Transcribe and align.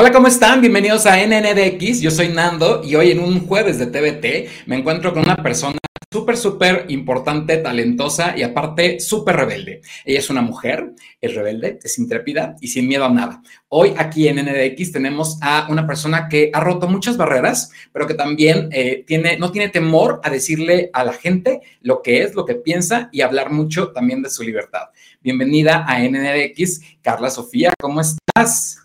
Hola, 0.00 0.12
¿cómo 0.12 0.28
están? 0.28 0.62
Bienvenidos 0.62 1.04
a 1.04 1.18
NNDX. 1.18 2.00
Yo 2.00 2.10
soy 2.10 2.30
Nando 2.30 2.80
y 2.82 2.94
hoy 2.94 3.10
en 3.10 3.20
un 3.20 3.46
jueves 3.46 3.78
de 3.78 3.84
TVT 3.84 4.66
me 4.66 4.76
encuentro 4.76 5.12
con 5.12 5.24
una 5.24 5.36
persona 5.36 5.76
súper, 6.10 6.38
súper 6.38 6.86
importante, 6.88 7.58
talentosa 7.58 8.34
y 8.34 8.42
aparte 8.42 8.98
súper 8.98 9.36
rebelde. 9.36 9.82
Ella 10.06 10.18
es 10.20 10.30
una 10.30 10.40
mujer, 10.40 10.94
es 11.20 11.34
rebelde, 11.34 11.78
es 11.82 11.98
intrépida 11.98 12.56
y 12.62 12.68
sin 12.68 12.88
miedo 12.88 13.04
a 13.04 13.10
nada. 13.10 13.42
Hoy 13.68 13.92
aquí 13.98 14.26
en 14.26 14.36
NDX 14.36 14.90
tenemos 14.90 15.36
a 15.42 15.66
una 15.68 15.86
persona 15.86 16.30
que 16.30 16.50
ha 16.54 16.60
roto 16.60 16.88
muchas 16.88 17.18
barreras, 17.18 17.70
pero 17.92 18.06
que 18.06 18.14
también 18.14 18.70
eh, 18.72 19.04
tiene, 19.06 19.36
no 19.36 19.52
tiene 19.52 19.68
temor 19.68 20.22
a 20.24 20.30
decirle 20.30 20.88
a 20.94 21.04
la 21.04 21.12
gente 21.12 21.60
lo 21.82 22.00
que 22.00 22.22
es, 22.22 22.34
lo 22.34 22.46
que 22.46 22.54
piensa 22.54 23.10
y 23.12 23.20
hablar 23.20 23.50
mucho 23.50 23.92
también 23.92 24.22
de 24.22 24.30
su 24.30 24.44
libertad. 24.44 24.84
Bienvenida 25.20 25.84
a 25.86 25.98
NDX, 25.98 26.80
Carla 27.02 27.28
Sofía, 27.28 27.74
¿cómo 27.78 28.00
estás? 28.00 28.78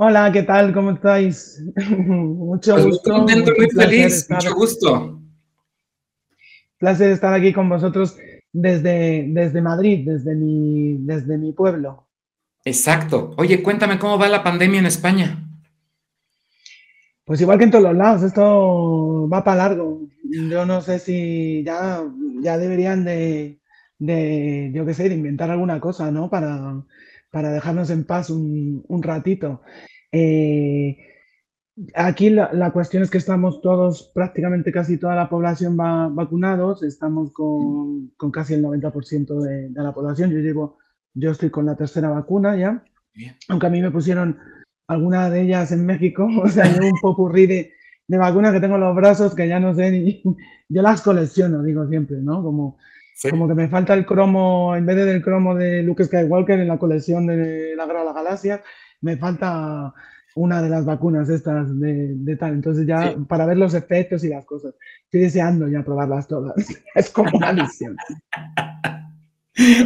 Hola, 0.00 0.30
¿qué 0.32 0.44
tal? 0.44 0.72
¿Cómo 0.72 0.92
estáis? 0.92 1.60
Mucho 1.90 2.74
pues 2.74 2.86
gusto. 2.86 3.10
Muy 3.10 3.18
contento, 3.18 3.52
muy 3.56 3.68
feliz, 3.70 4.30
mucho 4.30 4.54
gusto 4.54 5.18
placer 6.78 7.10
estar 7.10 7.34
aquí 7.34 7.52
con 7.52 7.68
vosotros 7.68 8.16
desde, 8.52 9.26
desde 9.28 9.60
Madrid, 9.60 10.08
desde 10.08 10.34
mi, 10.34 10.96
desde 11.00 11.36
mi 11.36 11.52
pueblo. 11.52 12.06
Exacto. 12.64 13.34
Oye, 13.36 13.62
cuéntame 13.62 13.98
cómo 13.98 14.18
va 14.18 14.28
la 14.28 14.44
pandemia 14.44 14.80
en 14.80 14.86
España. 14.86 15.44
Pues 17.24 17.40
igual 17.40 17.58
que 17.58 17.64
en 17.64 17.70
todos 17.70 17.84
los 17.84 17.96
lados, 17.96 18.22
esto 18.22 19.28
va 19.28 19.44
para 19.44 19.68
largo. 19.68 20.02
Yo 20.22 20.64
no 20.64 20.80
sé 20.80 20.98
si 20.98 21.62
ya, 21.64 22.02
ya 22.40 22.56
deberían 22.56 23.04
de, 23.04 23.58
de, 23.98 24.70
yo 24.72 24.86
qué 24.86 24.94
sé, 24.94 25.08
de 25.08 25.14
inventar 25.14 25.50
alguna 25.50 25.80
cosa, 25.80 26.10
¿no? 26.10 26.30
Para, 26.30 26.84
para 27.30 27.50
dejarnos 27.50 27.90
en 27.90 28.04
paz 28.04 28.30
un, 28.30 28.84
un 28.88 29.02
ratito. 29.02 29.62
Eh, 30.12 30.96
Aquí 31.94 32.30
la, 32.30 32.70
cuestión 32.72 33.04
es 33.04 33.10
que 33.10 33.18
estamos 33.18 33.60
todos, 33.60 34.10
prácticamente 34.12 34.72
casi 34.72 34.98
toda 34.98 35.14
la 35.14 35.28
población 35.28 35.78
va, 35.78 36.08
vacunados, 36.08 36.82
estamos 36.82 37.30
con, 37.32 38.10
casi 38.32 38.54
el 38.54 38.64
90% 38.64 39.40
de, 39.40 39.68
de, 39.68 39.82
la 39.82 39.94
población. 39.94 40.30
Yo 40.32 40.40
llevo, 40.40 40.78
yo 41.14 41.30
estoy 41.30 41.50
con 41.50 41.66
la 41.66 41.76
tercera 41.76 42.10
vacuna 42.10 42.56
ya, 42.56 42.82
aunque 43.48 43.66
a 43.68 43.70
mí 43.70 43.80
me 43.80 43.92
pusieron 43.92 44.38
alguna 44.88 45.30
de 45.30 45.42
ellas 45.42 45.70
en 45.70 45.86
México, 45.86 46.26
o 46.42 46.48
sea, 46.48 46.64
yo 46.66 46.82
un 46.82 46.98
popurrí 47.00 47.46
de, 47.46 47.72
de 48.08 48.18
vacunas 48.18 48.52
que 48.52 48.60
tengo 48.60 48.74
en 48.74 48.80
los 48.80 48.96
brazos 48.96 49.34
que 49.36 49.46
ya 49.46 49.60
no 49.60 49.72
sé 49.72 49.92
ni, 49.92 50.22
yo 50.68 50.82
las 50.82 51.00
colecciono, 51.00 51.62
digo 51.62 51.86
siempre, 51.86 52.16
¿no? 52.16 52.42
Como, 52.42 52.78
como 53.30 53.48
que 53.48 53.54
me 53.54 53.68
falta 53.68 53.94
el 53.94 54.06
cromo, 54.06 54.76
en 54.76 54.86
vez 54.86 54.96
del 54.96 55.22
cromo 55.22 55.54
de 55.54 55.82
Luke 55.82 56.04
Skywalker 56.04 56.60
en 56.60 56.68
la 56.68 56.78
colección 56.78 57.26
de 57.26 57.74
la 57.76 57.86
Guerra 57.86 58.00
de 58.00 58.06
la 58.06 58.12
Galaxia, 58.12 58.62
me 59.00 59.16
falta 59.16 59.92
una 60.34 60.62
de 60.62 60.68
las 60.68 60.84
vacunas 60.84 61.28
estas 61.28 61.78
de, 61.78 62.36
tal. 62.38 62.52
Entonces 62.52 62.86
ya 62.86 63.16
para 63.28 63.46
ver 63.46 63.58
los 63.58 63.74
efectos 63.74 64.24
y 64.24 64.28
las 64.28 64.44
cosas. 64.44 64.74
Estoy 65.04 65.20
deseando 65.20 65.68
ya 65.68 65.82
probarlas 65.82 66.28
todas. 66.28 66.54
es 66.94 67.10
como 67.10 67.36
una 67.36 67.52
misión. 67.52 67.96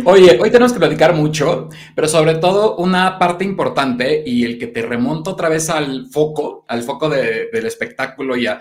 Oye, 0.04 0.38
hoy 0.38 0.50
tenemos 0.50 0.74
que 0.74 0.78
platicar 0.78 1.14
mucho, 1.14 1.70
pero 1.94 2.06
sobre 2.06 2.34
todo 2.34 2.76
una 2.76 3.18
parte 3.18 3.42
importante 3.42 4.22
y 4.26 4.44
el 4.44 4.58
que 4.58 4.66
te 4.66 4.82
remonta 4.82 5.30
otra 5.30 5.48
vez 5.48 5.70
al 5.70 6.08
foco, 6.10 6.66
al 6.68 6.82
foco 6.82 7.08
del 7.08 7.64
espectáculo 7.64 8.36
y 8.36 8.46
al 8.46 8.60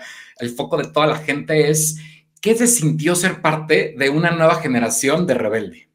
foco 0.56 0.78
de 0.78 0.90
toda 0.90 1.08
la 1.08 1.16
gente 1.16 1.68
es, 1.68 1.98
¿qué 2.42 2.56
se 2.56 2.66
sintió 2.66 3.14
ser 3.14 3.40
parte 3.40 3.94
de 3.96 4.10
una 4.10 4.32
nueva 4.32 4.56
generación 4.56 5.26
de 5.26 5.34
rebelde? 5.34 5.88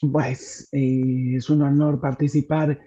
Pues 0.00 0.68
eh, 0.72 1.34
es 1.36 1.50
un 1.50 1.62
honor 1.62 2.00
participar 2.00 2.80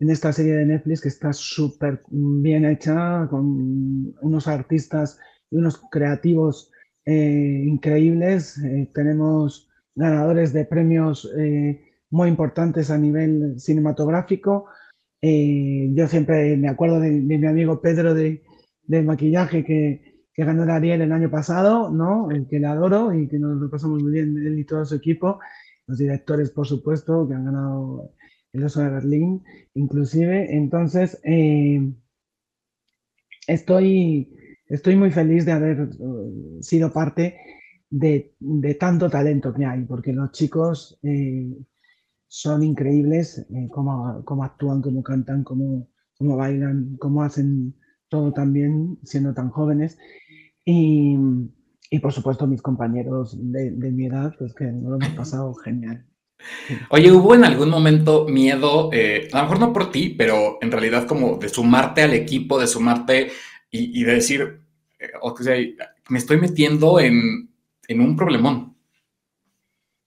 en 0.00 0.10
esta 0.10 0.32
serie 0.32 0.54
de 0.54 0.66
Netflix 0.66 1.02
que 1.02 1.08
está 1.08 1.32
súper 1.32 2.02
bien 2.10 2.64
hecha, 2.64 3.26
con 3.30 4.14
unos 4.20 4.48
artistas 4.48 5.18
y 5.50 5.56
unos 5.56 5.80
creativos 5.90 6.70
eh, 7.04 7.62
increíbles. 7.66 8.58
Eh, 8.58 8.90
tenemos 8.94 9.68
ganadores 9.94 10.52
de 10.52 10.64
premios 10.64 11.28
muy 12.10 12.28
importantes 12.28 12.90
a 12.90 12.98
nivel 12.98 13.58
cinematográfico. 13.58 14.66
yo 15.20 16.06
siempre 16.06 16.56
me 16.56 16.68
acuerdo 16.68 17.00
de, 17.00 17.10
mi 17.10 17.44
amigo 17.46 17.80
Pedro 17.80 18.14
de, 18.14 18.40
maquillaje 18.86 19.64
que, 19.64 20.17
que, 20.38 20.44
ganó 20.44 20.62
el 20.62 20.70
Ariel 20.70 21.02
el 21.02 21.10
año 21.10 21.30
pasado, 21.30 21.90
¿no? 21.90 22.30
El 22.30 22.46
que 22.46 22.60
le 22.60 22.66
adoro 22.66 23.12
y 23.12 23.26
que 23.26 23.38
nos 23.38 23.60
lo 23.60 23.68
pasamos 23.68 24.02
muy 24.02 24.12
bien 24.12 24.36
él 24.38 24.58
y 24.58 24.64
todo 24.64 24.84
su 24.84 24.94
equipo. 24.94 25.40
Los 25.88 25.98
directores, 25.98 26.50
por 26.50 26.66
supuesto, 26.66 27.26
que 27.26 27.34
han 27.34 27.46
ganado 27.46 28.12
el 28.52 28.64
oso 28.64 28.80
de 28.80 28.90
Berlín, 28.90 29.42
inclusive. 29.74 30.54
Entonces, 30.54 31.20
eh, 31.24 31.92
estoy, 33.48 34.32
estoy 34.66 34.94
muy 34.94 35.10
feliz 35.10 35.44
de 35.44 35.52
haber 35.52 35.88
uh, 35.98 36.58
sido 36.62 36.92
parte 36.92 37.36
de, 37.90 38.34
tanto 38.78 39.10
talento 39.10 39.52
que 39.52 39.64
hay, 39.64 39.84
porque 39.84 40.12
los 40.12 40.30
chicos 40.30 40.98
eh, 41.02 41.58
son 42.28 42.62
increíbles, 42.62 43.38
eh, 43.38 43.68
cómo, 43.70 44.44
actúan, 44.44 44.82
cómo 44.82 45.02
cantan, 45.02 45.42
cómo, 45.42 45.88
cómo 46.16 46.36
bailan, 46.36 46.96
cómo 46.98 47.22
hacen 47.22 47.74
todo 48.08 48.32
tan 48.32 48.52
bien 48.52 48.98
siendo 49.02 49.34
tan 49.34 49.50
jóvenes. 49.50 49.98
Y, 50.70 51.98
por 52.02 52.12
supuesto 52.12 52.46
mis 52.46 52.60
compañeros 52.60 53.34
de, 53.40 53.70
de 53.70 53.90
mi 53.90 54.06
edad, 54.06 54.34
pues 54.38 54.52
que 54.54 54.64
lo 54.64 54.96
hemos 54.96 55.08
pasado 55.16 55.54
genial. 55.54 56.04
Oye, 56.90 57.10
¿hubo 57.10 57.34
en 57.34 57.44
algún 57.44 57.70
momento 57.70 58.26
miedo, 58.28 58.90
eh, 58.92 59.28
a 59.32 59.38
lo 59.38 59.42
mejor 59.44 59.60
no 59.60 59.72
por 59.72 59.90
ti, 59.90 60.10
pero 60.10 60.58
en 60.60 60.70
realidad 60.70 61.06
como 61.06 61.38
de 61.38 61.48
sumarte 61.48 62.02
al 62.02 62.12
equipo, 62.12 62.60
de 62.60 62.66
sumarte 62.66 63.30
y, 63.70 64.02
de 64.04 64.14
decir, 64.14 64.60
eh, 64.98 65.10
o 65.20 65.36
sea, 65.36 65.56
me 66.08 66.18
estoy 66.18 66.38
metiendo 66.38 67.00
en, 67.00 67.50
un 67.88 68.16
problemón? 68.16 68.76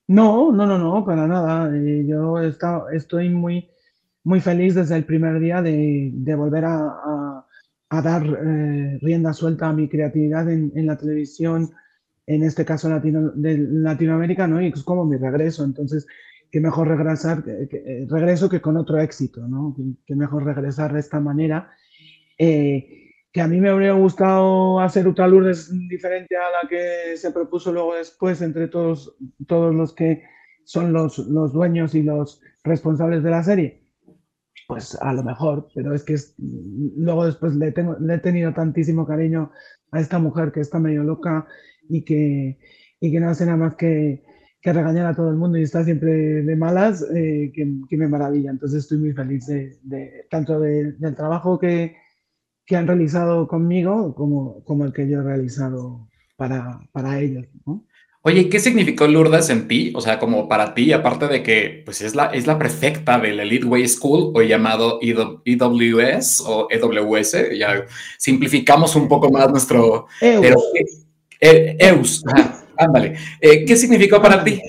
No, 0.08 0.52
no, 0.52 0.66
no, 0.66 0.78
no, 0.78 1.06
para 1.06 1.28
nada. 1.28 1.76
Eh, 1.76 2.06
yo 2.08 2.38
estoy 2.40 3.30
muy, 3.30 3.70
muy 4.24 4.40
feliz 4.40 4.76
desde 4.76 4.96
el 4.96 5.06
primer 5.06 5.40
día 5.40 5.62
de, 5.62 6.36
volver 6.36 6.66
a, 6.66 7.46
dar 8.00 8.24
rienda 9.02 9.34
suelta 9.34 9.68
a 9.68 9.74
mi 9.74 9.90
creatividad 9.90 10.50
en, 10.50 10.86
la 10.86 10.98
televisión, 10.98 11.72
en 12.26 12.44
este 12.44 12.64
caso 12.64 12.88
Latino, 12.88 13.32
de 13.32 13.58
Latinoamérica, 13.58 14.48
¿no? 14.48 14.62
Y 14.62 14.68
es 14.68 14.84
como 14.84 15.04
mi 15.04 15.18
regreso. 15.18 15.66
Entonces, 15.66 16.06
qué 16.52 16.62
mejor 16.62 16.88
regresar, 16.88 17.44
que, 17.44 17.68
eh, 17.72 18.08
regreso 18.10 18.48
que 18.48 18.62
con 18.62 18.78
otro 18.78 19.00
éxito, 19.00 19.46
¿no? 19.48 19.76
Qué, 20.06 20.16
mejor 20.16 20.46
regresar 20.46 20.94
de 20.94 21.00
esta 21.00 21.20
manera. 21.20 21.72
Eh, 22.38 23.02
que 23.34 23.42
a 23.42 23.48
mí 23.48 23.60
me 23.62 23.70
habría 23.70 23.94
gustado 23.94 24.80
hacer 24.80 25.08
otra 25.08 25.28
Lourdes 25.28 25.72
diferente 25.88 26.36
a 26.36 26.64
la 26.64 26.70
que 26.70 27.16
se 27.16 27.32
propuso 27.32 27.72
luego 27.72 27.96
después 27.96 28.42
entre 28.42 28.68
todos, 28.68 29.16
todos 29.48 29.74
los 29.74 29.94
que 29.94 30.24
son 30.66 30.92
los, 30.92 31.18
los 31.18 31.54
dueños 31.54 31.96
y 31.96 32.04
los 32.04 32.42
responsables 32.64 33.24
de 33.24 33.30
la 33.30 33.44
serie. 33.44 33.81
Pues 34.72 34.98
a 35.02 35.12
lo 35.12 35.22
mejor, 35.22 35.68
pero 35.76 35.94
es 35.94 36.02
que 36.02 36.16
luego 36.96 37.26
después 37.26 37.56
le, 37.56 37.74
tengo, 37.74 37.98
le 38.00 38.14
he 38.14 38.20
tenido 38.20 38.54
tantísimo 38.54 39.06
cariño 39.06 39.52
a 39.92 40.00
esta 40.00 40.18
mujer 40.18 40.54
que 40.54 40.62
está 40.62 40.80
medio 40.80 41.04
loca 41.04 41.46
y 41.90 42.06
que, 42.06 42.58
y 43.02 43.12
que 43.12 43.20
no 43.20 43.30
hace 43.30 43.46
nada 43.46 43.58
más 43.58 43.76
que, 43.76 44.24
que 44.62 44.72
regañar 44.72 45.08
a 45.08 45.14
todo 45.14 45.30
el 45.30 45.36
mundo 45.36 45.58
y 45.58 45.64
está 45.64 45.84
siempre 45.84 46.14
de 46.44 46.56
malas, 46.56 47.06
eh, 47.14 47.52
que, 47.54 47.98
me 47.98 48.08
maravilla. 48.08 48.50
Entonces 48.50 48.84
estoy 48.84 49.00
muy 49.00 49.12
feliz 49.12 49.46
de, 49.46 50.26
tanto 50.30 50.58
del 50.58 51.16
trabajo 51.18 51.60
que, 51.60 51.98
que, 52.66 52.78
han 52.78 52.88
realizado 52.88 53.50
conmigo 53.50 54.16
como, 54.16 54.64
como 54.64 54.86
el 54.86 54.94
que 54.94 55.10
yo 55.10 55.20
he 55.20 55.24
realizado 55.24 56.08
para, 56.38 56.80
para 56.94 57.20
ellos. 57.20 57.46
Oye, 58.24 58.50
¿qué 58.50 58.60
significó 58.60 59.08
Lourdes 59.08 59.50
en 59.50 59.68
ti? 59.68 59.92
O 59.96 60.02
sea, 60.02 60.20
como 60.20 60.48
para 60.48 60.76
ti, 60.76 60.94
aparte 60.94 61.28
de 61.28 61.42
que 61.42 61.82
pues 61.84 62.02
es 62.02 62.14
la, 62.14 62.26
es 62.28 62.46
la 62.46 62.60
prefecta 62.60 63.18
del 63.18 63.40
Elite 63.40 63.66
Way 63.66 63.88
School, 63.88 64.32
hoy 64.36 64.48
llamado 64.48 65.00
EWS 65.02 66.44
o 66.46 66.68
EWS, 66.70 67.58
ya 67.58 67.84
simplificamos 68.20 68.96
un 68.96 69.08
poco 69.08 69.32
más 69.32 69.50
nuestro... 69.50 70.06
EUS. 71.40 72.24
Ándale. 72.78 73.16
Eh, 73.40 73.66
¿Qué 73.66 73.76
significó 73.76 74.22
para 74.22 74.44
ti? 74.44 74.62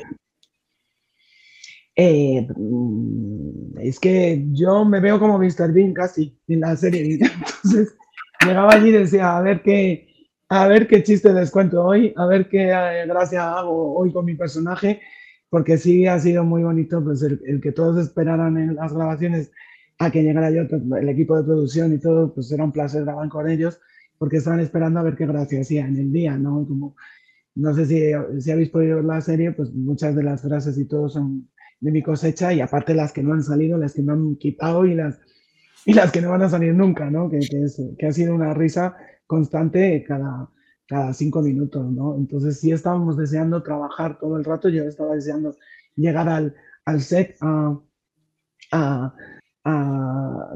Eh, 1.95 2.49
mm, 2.57 3.79
es 3.81 4.01
que 4.01 4.43
yo 4.53 4.85
me 4.87 4.99
veo 5.01 5.19
como 5.19 5.39
Mr. 5.39 5.73
Bean 5.73 5.93
casi 5.93 6.35
en 6.49 6.61
la 6.61 6.75
serie. 6.75 7.03
Entonces 7.21 7.95
llegaba 8.47 8.73
allí 8.73 8.89
y 8.89 8.93
decía, 8.93 9.37
a 9.37 9.43
ver 9.43 9.63
qué, 9.63 10.09
a 10.55 10.67
ver 10.67 10.87
qué 10.87 11.03
chiste 11.03 11.33
les 11.33 11.51
cuento 11.51 11.83
hoy, 11.83 12.13
a 12.15 12.27
ver 12.27 12.47
qué 12.47 12.69
eh, 12.69 13.07
gracia 13.07 13.55
hago 13.55 13.97
hoy 13.97 14.13
con 14.13 14.27
mi 14.27 14.35
personaje, 14.35 15.01
porque 15.49 15.79
sí 15.79 16.07
ha 16.07 16.19
sido 16.19 16.45
muy 16.45 16.63
bonito 16.63 17.03
pues 17.03 17.23
el, 17.23 17.59
que 17.63 17.73
todos 17.73 17.97
esperaran 17.97 18.59
en 18.59 18.75
las 18.75 18.93
grabaciones 18.93 19.51
a 19.99 20.11
que 20.11 20.23
llegara 20.23 20.51
yo, 20.51 20.69
pues, 20.69 20.83
el 21.01 21.09
equipo 21.09 21.39
de 21.39 21.45
producción 21.45 21.95
y 21.95 21.99
todo, 21.99 22.35
pues 22.35 22.53
era 22.53 22.65
un 22.65 22.73
placer 22.73 23.03
grabar 23.05 23.31
con 23.31 23.49
ellos, 23.49 23.81
porque 24.19 24.37
estaban 24.37 24.61
esperando 24.61 25.01
a 25.01 25.05
ver 25.05 25.17
qué 25.17 25.25
gracia 25.25 25.59
hacía 25.59 25.87
en 25.87 25.97
el 25.97 26.13
día, 26.13 26.37
¿no? 26.37 26.67
Como 26.69 26.97
no 27.55 27.75
sé 27.75 27.87
si, 27.87 28.43
si 28.43 28.51
habéis 28.51 28.69
podido 28.69 28.97
ver 28.97 29.07
la 29.07 29.23
serie, 29.23 29.53
pues 29.53 29.73
muchas 29.73 30.15
de 30.15 30.23
las 30.23 30.43
frases 30.43 30.77
y 30.77 30.85
todo 30.85 31.09
son 31.09 31.49
de 31.81 31.91
mi 31.91 32.03
cosecha 32.03 32.53
y 32.53 32.61
aparte 32.61 32.93
las 32.93 33.15
que 33.15 33.23
no 33.23 33.33
han 33.33 33.43
salido, 33.43 33.79
las 33.79 33.95
que 33.95 34.03
me 34.03 34.13
han 34.13 34.37
quitado 34.37 34.85
y 34.85 34.97
las, 34.97 35.19
y 35.87 35.95
las 35.95 36.13
que 36.13 36.21
no 36.21 36.31
van 36.31 36.43
a 36.43 36.49
salir 36.49 36.75
nunca, 36.75 37.11
¿no? 37.11 37.29
Que, 37.31 37.41
que, 37.99 38.07
ha 38.07 38.13
sido 38.13 38.35
una 38.35 38.55
risa 38.55 38.97
constante 39.27 40.05
cada, 40.07 40.49
cada 40.87 41.13
cinco 41.13 41.43
minutos, 41.43 41.91
¿no? 41.91 42.17
Entonces 42.17 42.61
sí 42.61 42.73
estábamos 42.73 43.17
deseando 43.17 43.63
trabajar 43.63 44.19
todo 44.19 44.37
el 44.37 44.45
rato, 44.45 44.69
yo 44.69 44.85
estaba 44.85 45.15
deseando 45.15 45.57
llegar 45.97 46.29
al, 46.29 46.55
al 46.85 47.01
set 47.01 47.37
a, 47.41 47.81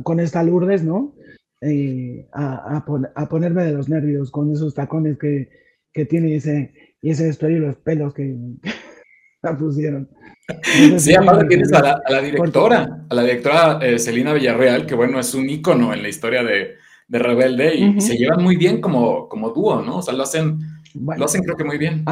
con 0.03 0.21
esta 0.21 0.43
Lourdes, 0.43 0.83
¿no? 0.83 1.15
Eh, 1.61 2.29
a, 2.33 2.85
a, 3.15 3.29
ponerme 3.29 3.65
de 3.65 3.73
los 3.73 3.89
nervios 3.89 4.31
con 4.31 4.53
esos 4.53 4.75
tacones 4.75 5.19
que, 5.19 5.49
que 5.93 6.05
tiene 6.05 6.31
y 6.31 6.35
ese, 6.35 6.75
y 7.01 7.11
ese 7.11 7.27
vestuario 7.27 7.59
y 7.59 7.61
los 7.61 7.77
pelos 7.77 8.13
que 8.15 8.37
la 9.43 9.57
pusieron. 9.57 10.09
sí, 10.99 11.15
aparte 11.15 11.47
tienes 11.47 11.73
a 11.73 12.01
la, 12.09 12.21
directora, 12.21 13.07
a 13.09 13.15
la 13.15 13.23
directora 13.23 13.79
eh, 13.83 13.99
Celina 13.99 14.33
Villarreal, 14.33 14.87
que 14.87 14.95
bueno, 14.95 15.19
es 15.19 15.35
un 15.35 15.49
ícono 15.49 15.93
en 15.93 16.03
la 16.03 16.09
historia 16.09 16.43
de, 16.43 16.77
de 17.09 17.19
Rebelde 17.19 17.75
y 17.75 18.01
se 18.01 18.17
llevan 18.17 18.43
muy 18.43 18.57
bien 18.57 18.81
como, 18.81 19.29
como 19.29 19.51
dúo, 19.51 19.83
¿no? 19.83 19.99
O 19.99 20.03
sea, 20.03 20.15
lo 20.15 20.23
hacen, 20.23 20.59
lo 20.95 21.25
hacen 21.25 21.43
creo 21.43 21.57
que 21.57 21.65
muy 21.65 21.79
bien. 21.79 22.05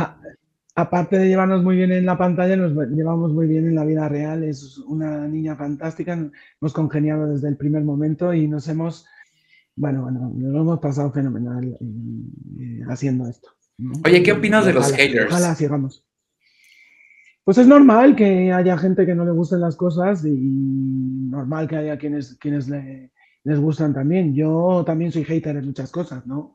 aparte 0.75 1.19
de 1.19 1.29
llevarnos 1.29 1.63
muy 1.63 1.77
bien 1.77 1.93
en 1.93 2.07
la 2.07 2.17
pantalla, 2.17 2.57
nos 2.57 2.73
llevamos 2.91 3.33
muy 3.33 3.47
bien 3.47 3.67
en 3.67 3.75
la 3.75 3.85
vida 3.85 4.09
real. 4.09 4.45
Es 4.45 4.79
una 4.79 5.27
niña 5.27 5.57
fantástica, 5.57 6.13
hemos 6.13 6.73
congeniado 6.73 7.29
desde 7.29 7.49
el 7.49 7.57
primer 7.57 7.83
momento 7.83 8.33
y 8.33 8.47
nos 8.47 8.69
hemos, 8.69 9.07
bueno, 9.77 10.03
bueno, 10.03 10.33
nos 10.35 10.61
hemos 10.61 10.81
pasado 10.81 11.13
fenomenal 11.13 11.77
eh, 11.81 12.81
haciendo 12.89 13.29
esto. 13.29 13.49
Oye, 14.05 14.23
¿qué 14.23 14.33
opinas 14.33 14.65
de 14.65 14.73
los 14.73 14.93
haters? 14.93 15.33
Ojalá 15.33 15.55
sigamos. 15.57 16.05
Pues 17.45 17.59
es 17.59 17.67
normal 17.67 18.17
que 18.17 18.53
haya 18.53 18.79
gente 18.79 19.05
que 19.05 19.15
no 19.15 19.25
le 19.27 19.33
gusten 19.33 19.61
las 19.61 19.77
cosas 19.77 20.25
y 20.25 20.31
normal 20.31 21.69
que 21.69 21.77
haya 21.77 21.99
quienes, 21.99 22.39
quienes 22.39 22.69
les 22.69 23.61
gustan 23.61 23.93
también. 23.93 24.35
Yo 24.35 24.83
también 24.87 25.13
soy 25.13 25.25
hater 25.25 25.57
de 25.57 25.63
muchas 25.63 25.93
cosas, 25.93 26.27
¿no? 26.27 26.55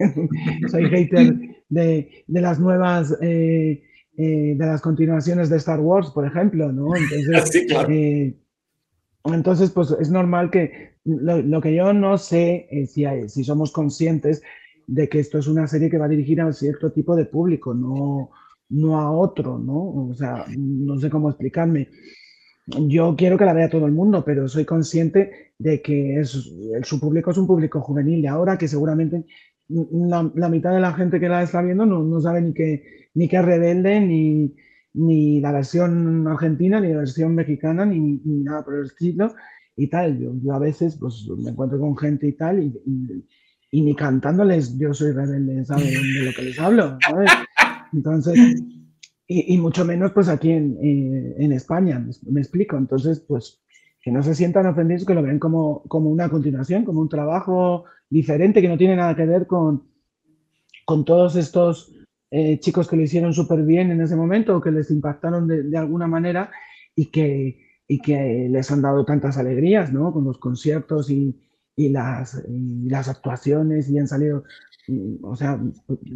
soy 0.70 0.86
hater 0.86 1.36
de, 1.68 2.24
las 2.26 2.58
nuevas, 2.58 3.16
eh, 3.20 3.84
eh, 4.16 4.54
de 4.56 4.66
las 4.66 4.80
continuaciones 4.80 5.48
de 5.48 5.58
Star 5.58 5.78
Wars, 5.78 6.10
por 6.10 6.26
ejemplo, 6.26 6.72
¿no? 6.72 6.96
Entonces, 6.96 7.66
eh, 7.88 8.36
entonces 9.26 9.70
pues 9.70 9.92
es 9.92 10.10
normal 10.10 10.50
que 10.50 10.90
lo, 11.04 11.60
que 11.60 11.74
yo 11.74 11.92
no 11.92 12.18
sé 12.18 12.66
es 12.70 12.94
si, 12.94 13.04
si 13.28 13.44
somos 13.44 13.70
conscientes 13.70 14.42
de 14.88 15.08
que 15.08 15.20
esto 15.20 15.38
es 15.38 15.46
una 15.46 15.68
serie 15.68 15.88
que 15.88 15.98
va 15.98 16.08
dirigida 16.08 16.46
a 16.46 16.52
cierto 16.52 16.90
tipo 16.90 17.14
de 17.14 17.26
público, 17.26 17.72
no 17.74 18.30
no 18.70 18.98
a 18.98 19.10
otro, 19.10 19.58
¿no? 19.58 20.08
O 20.08 20.14
sea, 20.14 20.46
no 20.56 20.98
sé 20.98 21.10
cómo 21.10 21.28
explicarme. 21.28 21.88
Yo 22.66 23.16
quiero 23.16 23.36
que 23.36 23.44
la 23.44 23.52
vea 23.52 23.68
todo 23.68 23.86
el 23.86 23.92
mundo, 23.92 24.24
pero 24.24 24.48
soy 24.48 24.64
consciente 24.64 25.52
de 25.58 25.82
que 25.82 26.20
es, 26.20 26.30
su 26.82 27.00
público 27.00 27.32
es 27.32 27.38
un 27.38 27.46
público 27.46 27.80
juvenil 27.80 28.20
y 28.20 28.26
ahora 28.26 28.56
que 28.56 28.68
seguramente 28.68 29.26
la, 29.68 30.48
mitad 30.48 30.72
de 30.72 30.80
la 30.80 30.92
gente 30.92 31.20
que 31.20 31.28
la 31.28 31.42
está 31.42 31.62
viendo 31.62 31.84
no, 31.84 32.20
sabe 32.20 32.40
ni 32.42 32.54
que, 32.54 32.84
ni 33.14 33.28
que 33.28 33.36
es 33.36 33.44
rebelde, 33.44 34.00
ni, 34.00 34.54
ni 34.94 35.40
la 35.40 35.52
versión 35.52 36.26
argentina, 36.28 36.80
ni 36.80 36.88
la 36.88 36.98
versión 36.98 37.34
mexicana, 37.34 37.84
ni, 37.84 38.20
nada 38.24 38.64
por 38.64 38.76
el 38.76 38.86
estilo 38.86 39.34
y 39.76 39.88
tal. 39.88 40.18
Yo, 40.42 40.54
a 40.54 40.58
veces 40.58 40.96
pues, 40.96 41.28
me 41.38 41.50
encuentro 41.50 41.78
con 41.80 41.96
gente 41.96 42.28
y 42.28 42.32
tal, 42.32 42.62
y, 42.62 42.72
y, 43.72 43.82
ni 43.82 43.94
cantándoles 43.94 44.76
yo 44.78 44.92
soy 44.94 45.12
rebelde, 45.12 45.64
¿sabes? 45.64 45.92
De 45.92 46.24
lo 46.24 46.32
que 46.32 46.42
les 46.42 46.58
hablo, 46.58 46.98
¿sabes? 47.00 47.30
Entonces, 47.92 48.38
y, 49.26 49.58
mucho 49.58 49.84
menos 49.84 50.12
pues 50.12 50.28
aquí 50.28 50.50
en, 50.50 50.76
eh, 50.82 51.36
en 51.38 51.52
España, 51.52 52.04
me, 52.26 52.40
explico. 52.40 52.76
Entonces, 52.76 53.20
pues 53.20 53.62
que 54.02 54.10
no 54.10 54.22
se 54.22 54.34
sientan 54.34 54.66
ofendidos, 54.66 55.04
que 55.04 55.14
lo 55.14 55.22
ven 55.22 55.38
como, 55.38 55.82
como 55.84 56.10
una 56.10 56.28
continuación, 56.28 56.84
como 56.84 57.00
un 57.00 57.08
trabajo 57.08 57.84
diferente 58.08 58.62
que 58.62 58.68
no 58.68 58.78
tiene 58.78 58.96
nada 58.96 59.14
que 59.14 59.26
ver 59.26 59.46
con, 59.46 59.84
con 60.84 61.04
todos 61.04 61.36
estos 61.36 61.92
eh, 62.30 62.58
chicos 62.58 62.88
que 62.88 62.96
lo 62.96 63.02
hicieron 63.02 63.34
súper 63.34 63.62
bien 63.62 63.90
en 63.90 64.00
ese 64.00 64.16
momento 64.16 64.56
o 64.56 64.60
que 64.60 64.70
les 64.70 64.90
impactaron 64.90 65.46
de, 65.46 65.64
de, 65.64 65.78
alguna 65.78 66.06
manera 66.06 66.50
y 66.96 67.06
que, 67.06 67.60
y 67.86 68.00
que 68.00 68.48
les 68.50 68.70
han 68.70 68.82
dado 68.82 69.04
tantas 69.04 69.36
alegrías, 69.36 69.92
¿no? 69.92 70.12
Con 70.12 70.24
los 70.24 70.38
conciertos 70.38 71.10
y, 71.10 71.38
y 71.80 71.88
las, 71.88 72.42
y 72.48 72.88
las 72.88 73.08
actuaciones 73.08 73.88
y 73.88 73.98
han 73.98 74.08
salido 74.08 74.44
o 75.22 75.36
sea, 75.36 75.60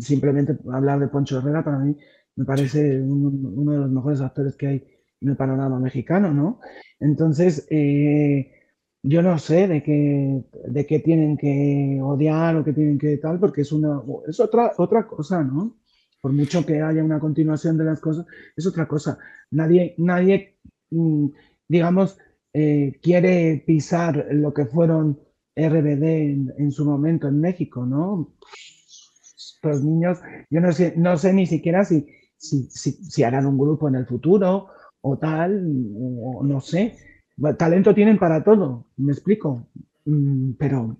simplemente 0.00 0.56
hablar 0.72 1.00
de 1.00 1.08
Poncho 1.08 1.38
Herrera 1.38 1.64
para 1.64 1.78
mí 1.78 1.96
me 2.36 2.44
parece 2.44 3.00
uno 3.00 3.72
de 3.72 3.78
los 3.78 3.90
mejores 3.90 4.20
actores 4.20 4.56
que 4.56 4.66
hay 4.66 4.84
en 5.20 5.28
el 5.28 5.36
panorama 5.36 5.78
mexicano, 5.78 6.34
¿no? 6.34 6.60
Entonces, 6.98 7.66
eh, 7.70 8.52
yo 9.02 9.22
no 9.22 9.38
sé 9.38 9.68
de 9.68 9.82
qué, 9.82 10.44
de 10.66 10.86
qué 10.86 10.98
tienen 10.98 11.36
que 11.36 12.00
odiar 12.02 12.56
o 12.56 12.64
qué 12.64 12.72
tienen 12.72 12.98
que 12.98 13.16
tal, 13.18 13.38
porque 13.38 13.60
es, 13.60 13.70
una, 13.70 14.02
es 14.26 14.40
otra, 14.40 14.72
otra 14.78 15.06
cosa, 15.06 15.44
¿no? 15.44 15.76
Por 16.20 16.32
mucho 16.32 16.66
que 16.66 16.82
haya 16.82 17.04
una 17.04 17.20
continuación 17.20 17.78
de 17.78 17.84
las 17.84 18.00
cosas, 18.00 18.26
es 18.56 18.66
otra 18.66 18.88
cosa. 18.88 19.18
Nadie, 19.52 19.94
nadie 19.98 20.56
mm, 20.90 21.28
digamos, 21.68 22.18
eh, 22.52 22.98
quiere 23.02 23.62
pisar 23.66 24.26
lo 24.32 24.52
que 24.52 24.66
fueron 24.66 25.20
RBD 25.56 26.04
en, 26.58 26.72
su 26.72 26.84
momento 26.84 27.28
en 27.28 27.40
México, 27.40 27.86
¿no? 27.86 28.34
Los 29.62 29.82
niños, 29.82 30.18
yo 30.50 30.60
no 30.60 30.72
sé, 30.72 30.94
no 30.96 31.16
sé 31.16 31.32
ni 31.32 31.46
siquiera 31.46 31.84
si, 31.84 32.06
si, 32.36 32.68
si, 32.68 33.22
harán 33.22 33.46
un 33.46 33.56
grupo 33.56 33.88
en 33.88 33.94
el 33.94 34.06
futuro 34.06 34.68
o 35.00 35.18
tal, 35.18 35.64
o 35.96 36.42
no 36.44 36.60
sé. 36.60 36.96
Talento 37.58 37.94
tienen 37.94 38.18
para 38.18 38.44
todo, 38.44 38.86
me 38.96 39.12
explico, 39.12 39.68
mm, 40.04 40.52
pero 40.58 40.96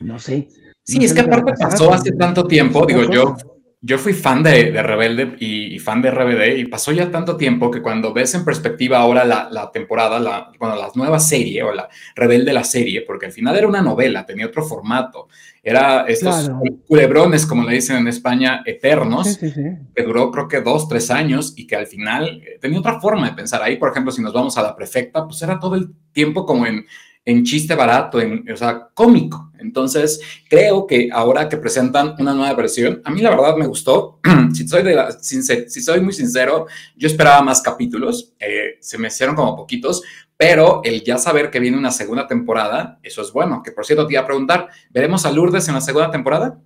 no 0.00 0.18
sé. 0.18 0.48
Sí, 0.84 1.04
es 1.04 1.12
que 1.14 1.20
aparte 1.20 1.52
pasó 1.58 1.92
hace 1.92 2.12
tanto 2.12 2.46
tiempo, 2.46 2.86
digo 2.86 3.02
yo, 3.10 3.36
yo 3.84 3.98
fui 3.98 4.12
fan 4.12 4.44
de, 4.44 4.80
Rebelde 4.80 5.34
y, 5.40 5.76
fan 5.80 6.00
de 6.02 6.12
RBD 6.12 6.58
y 6.58 6.66
pasó 6.66 6.92
ya 6.92 7.10
tanto 7.10 7.36
tiempo 7.36 7.68
que 7.68 7.82
cuando 7.82 8.12
ves 8.12 8.32
en 8.36 8.44
perspectiva 8.44 8.98
ahora 8.98 9.24
la, 9.24 9.70
temporada, 9.72 10.20
la, 10.20 10.52
bueno, 10.56 10.76
la 10.76 10.88
nueva 10.94 11.18
serie 11.18 11.64
o 11.64 11.72
la 11.72 11.88
Rebelde 12.14 12.52
la 12.52 12.62
serie, 12.62 13.02
porque 13.02 13.26
al 13.26 13.32
final 13.32 13.56
era 13.56 13.66
una 13.66 13.82
novela, 13.82 14.24
tenía 14.24 14.46
otro 14.46 14.62
formato, 14.62 15.26
era 15.64 16.04
estos 16.06 16.48
culebrones, 16.86 17.44
como 17.44 17.64
le 17.64 17.74
dicen 17.74 17.96
en 17.96 18.06
España, 18.06 18.62
eternos, 18.64 19.36
que 19.38 20.02
duró 20.04 20.30
creo 20.30 20.46
que 20.46 20.60
dos, 20.60 20.88
tres 20.88 21.10
años 21.10 21.54
y 21.56 21.66
que 21.66 21.74
al 21.74 21.88
final 21.88 22.40
eh, 22.46 22.58
tenía 22.60 22.78
otra 22.78 23.00
forma 23.00 23.30
de 23.30 23.34
pensar. 23.34 23.62
Ahí, 23.62 23.76
por 23.76 23.90
ejemplo, 23.90 24.12
si 24.12 24.22
nos 24.22 24.32
vamos 24.32 24.56
a 24.58 24.62
la 24.62 24.76
prefecta, 24.76 25.26
pues 25.26 25.42
era 25.42 25.58
todo 25.58 25.74
el 25.74 25.90
tiempo 26.12 26.46
como 26.46 26.66
en 26.66 26.86
en 27.24 27.44
chiste 27.44 27.74
barato, 27.74 28.20
en, 28.20 28.50
o 28.50 28.56
sea, 28.56 28.88
cómico. 28.94 29.52
Entonces, 29.58 30.20
creo 30.48 30.86
que 30.86 31.08
ahora 31.12 31.48
que 31.48 31.56
presentan 31.56 32.16
una 32.18 32.34
nueva 32.34 32.54
versión, 32.54 33.00
a 33.04 33.10
mí 33.10 33.20
la 33.20 33.30
verdad 33.30 33.56
me 33.56 33.66
gustó. 33.66 34.20
si, 34.52 34.66
soy 34.66 34.82
de 34.82 35.12
si 35.20 35.82
soy 35.82 36.00
muy 36.00 36.12
sincero, 36.12 36.66
yo 36.96 37.06
esperaba 37.06 37.42
más 37.42 37.62
capítulos, 37.62 38.34
eh, 38.40 38.76
se 38.80 38.98
me 38.98 39.08
hicieron 39.08 39.36
como 39.36 39.56
poquitos, 39.56 40.02
pero 40.36 40.80
el 40.82 41.04
ya 41.04 41.18
saber 41.18 41.50
que 41.50 41.60
viene 41.60 41.78
una 41.78 41.92
segunda 41.92 42.26
temporada, 42.26 42.98
eso 43.02 43.22
es 43.22 43.32
bueno. 43.32 43.62
Que 43.62 43.70
por 43.70 43.86
cierto, 43.86 44.06
te 44.06 44.14
iba 44.14 44.22
a 44.22 44.26
preguntar, 44.26 44.68
¿veremos 44.90 45.24
a 45.24 45.30
Lourdes 45.30 45.68
en 45.68 45.74
la 45.74 45.80
segunda 45.80 46.10
temporada? 46.10 46.60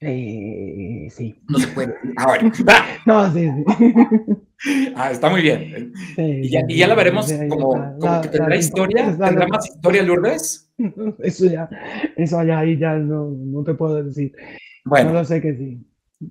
Eh, 0.00 0.93
sí. 1.10 1.34
No 1.48 1.58
se 1.58 1.68
puede. 1.68 1.94
Ah, 2.16 2.38
no, 3.06 3.32
sí, 3.32 3.50
sí. 3.50 4.34
Ah, 4.96 5.10
está 5.10 5.28
muy 5.28 5.42
bien. 5.42 5.92
y, 6.16 6.48
ya, 6.48 6.88
la 6.88 6.94
veremos 6.94 7.30
como, 7.50 8.22
que 8.22 8.28
tendrá 8.28 8.56
historia. 8.56 9.06
¿Tendrá 9.06 9.46
más 9.46 9.68
historia 9.68 10.02
Lourdes? 10.02 10.72
Eso 11.18 11.46
ya, 11.46 11.68
eso 12.16 12.42
ya 12.44 12.60
ahí 12.60 12.78
ya 12.78 12.94
no, 12.94 13.30
no 13.30 13.62
te 13.62 13.74
puedo 13.74 14.02
decir. 14.02 14.32
Bueno. 14.86 15.10
No 15.10 15.18
lo 15.18 15.24
sé 15.24 15.42
que 15.42 15.54
sí. 15.54 15.86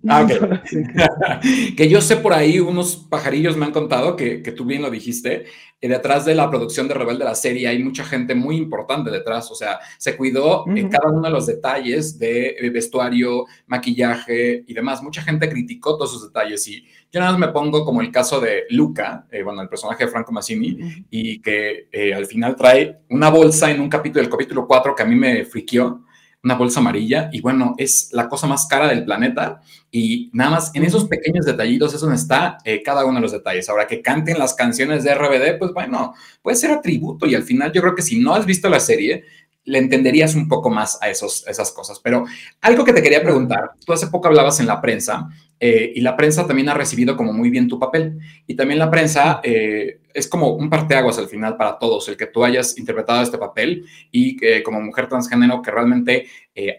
Ah, 0.07 0.27
que 1.77 1.89
yo 1.89 2.01
sé 2.01 2.17
por 2.17 2.33
ahí, 2.33 2.59
unos 2.59 2.95
pajarillos 2.95 3.57
me 3.57 3.65
han 3.65 3.71
contado 3.71 4.15
que, 4.15 4.41
que 4.41 4.51
tú 4.51 4.65
bien 4.65 4.81
lo 4.81 4.89
dijiste, 4.89 5.45
que 5.83 5.89
detrás 5.89 6.23
de 6.23 6.33
la 6.33 6.49
producción 6.49 6.87
de 6.87 6.93
Rebelde 6.93 7.25
la 7.25 7.35
serie 7.35 7.67
hay 7.67 7.83
mucha 7.83 8.05
gente 8.05 8.35
muy 8.35 8.55
importante 8.55 9.11
detrás, 9.11 9.51
o 9.51 9.55
sea, 9.55 9.79
se 9.97 10.15
cuidó 10.15 10.63
en 10.65 10.87
cada 10.87 11.09
uno 11.09 11.23
de 11.23 11.29
los 11.29 11.45
detalles 11.45 12.17
de, 12.17 12.55
vestuario, 12.73 13.47
maquillaje 13.67 14.63
y 14.65 14.73
demás. 14.73 15.03
Mucha 15.03 15.21
gente 15.21 15.49
criticó 15.49 15.97
todos 15.97 16.11
esos 16.11 16.27
detalles 16.29 16.65
y 16.69 16.85
yo 17.11 17.19
nada 17.19 17.33
más 17.33 17.39
me 17.41 17.49
pongo 17.49 17.83
como 17.83 17.99
el 17.99 18.11
caso 18.11 18.39
de 18.39 18.63
Luca, 18.69 19.27
eh, 19.29 19.43
bueno, 19.43 19.61
el 19.61 19.67
personaje 19.67 20.05
de 20.05 20.09
Franco 20.09 20.31
Massini, 20.31 21.05
y 21.11 21.41
que 21.41 21.89
eh, 21.91 22.13
al 22.13 22.27
final 22.27 22.55
trae 22.55 22.99
una 23.09 23.29
bolsa 23.29 23.69
en 23.69 23.81
un 23.81 23.89
capítulo, 23.89 24.23
el 24.23 24.29
capítulo 24.29 24.65
4, 24.65 24.95
que 24.95 25.03
a 25.03 25.05
mí 25.05 25.15
me 25.15 25.43
friqueó 25.43 26.05
una 26.43 26.55
bolsa 26.55 26.81
amarilla 26.81 27.29
y 27.31 27.39
bueno, 27.39 27.73
es 27.77 28.09
la 28.11 28.27
cosa 28.27 28.47
más 28.47 28.65
cara 28.67 28.87
del 28.87 29.05
planeta 29.05 29.61
y 29.91 30.29
nada 30.33 30.51
más 30.51 30.71
en 30.75 30.83
esos 30.83 31.05
pequeños 31.05 31.45
detallitos 31.45 31.93
es 31.93 32.01
donde 32.01 32.17
está 32.17 32.57
eh, 32.65 32.83
cada 32.83 33.05
uno 33.05 33.15
de 33.15 33.21
los 33.21 33.31
detalles. 33.31 33.69
Ahora 33.69 33.87
que 33.87 34.01
canten 34.01 34.37
las 34.37 34.53
canciones 34.53 35.03
de 35.03 35.15
RBD, 35.15 35.57
pues 35.57 35.71
bueno, 35.73 36.13
puede 36.41 36.57
ser 36.57 36.71
atributo 36.71 37.25
y 37.25 37.35
al 37.35 37.43
final 37.43 37.71
yo 37.71 37.81
creo 37.81 37.95
que 37.95 38.01
si 38.01 38.19
no 38.19 38.35
has 38.35 38.45
visto 38.45 38.67
la 38.69 38.81
serie, 38.81 39.23
le 39.65 39.77
entenderías 39.77 40.35
un 40.35 40.49
poco 40.49 40.69
más 40.69 40.99
a 41.01 41.09
esos, 41.09 41.47
esas 41.47 41.71
cosas. 41.71 41.99
Pero 41.99 42.25
algo 42.59 42.83
que 42.83 42.93
te 42.93 43.01
quería 43.01 43.23
preguntar, 43.23 43.71
tú 43.85 43.93
hace 43.93 44.07
poco 44.07 44.27
hablabas 44.27 44.59
en 44.59 44.67
la 44.67 44.81
prensa 44.81 45.29
y 45.59 46.01
la 46.01 46.17
prensa 46.17 46.45
también 46.45 46.67
ha 46.67 46.73
recibido 46.73 47.15
como 47.15 47.31
muy 47.31 47.49
bien 47.49 47.67
tu 47.67 47.79
papel. 47.79 48.19
Y 48.45 48.55
también 48.55 48.79
la 48.79 48.91
prensa 48.91 49.39
es 49.43 50.27
como 50.27 50.49
un 50.55 50.69
parteaguas 50.69 51.17
al 51.17 51.29
final 51.29 51.55
para 51.55 51.79
todos, 51.79 52.09
el 52.09 52.17
que 52.17 52.27
tú 52.27 52.43
hayas 52.43 52.77
interpretado 52.77 53.21
este 53.21 53.37
papel 53.37 53.85
y 54.11 54.35
que 54.35 54.61
como 54.61 54.81
mujer 54.81 55.07
transgénero 55.07 55.61
que 55.61 55.71
realmente 55.71 56.27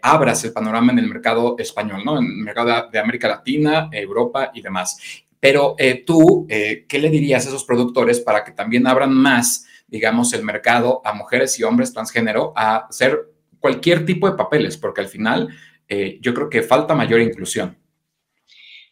abras 0.02 0.45
el 0.45 0.52
panorama 0.52 0.93
en 0.93 0.99
el 0.99 1.09
mercado 1.09 1.57
español, 1.59 2.02
¿no? 2.04 2.19
En 2.19 2.26
el 2.26 2.37
mercado 2.45 2.90
de 2.93 2.99
América 2.99 3.26
Latina, 3.26 3.88
Europa 3.90 4.50
y 4.52 4.61
demás. 4.61 4.99
Pero 5.40 5.76
tú, 6.04 6.47
¿qué 6.47 6.99
le 6.99 7.09
dirías 7.09 7.47
a 7.47 7.49
esos 7.49 7.64
productores 7.64 8.21
para 8.21 8.45
que 8.45 8.52
también 8.52 8.87
abran 8.87 9.14
más 9.14 9.66
digamos, 9.95 10.33
el 10.33 10.43
mercado 10.43 11.00
a 11.04 11.12
mujeres 11.12 11.59
y 11.59 11.62
hombres 11.62 11.93
transgénero 11.93 12.52
a 12.57 12.87
hacer 12.88 13.31
cualquier 13.61 14.04
tipo 14.04 14.28
de 14.28 14.37
papeles, 14.37 14.76
porque 14.76 15.00
al 15.00 15.09
final 15.09 15.49
eh, 15.88 16.19
yo 16.21 16.35
creo 16.35 16.50
que 16.50 16.62
falta 16.62 16.95
mayor 16.95 17.21
inclusión. 17.21 17.78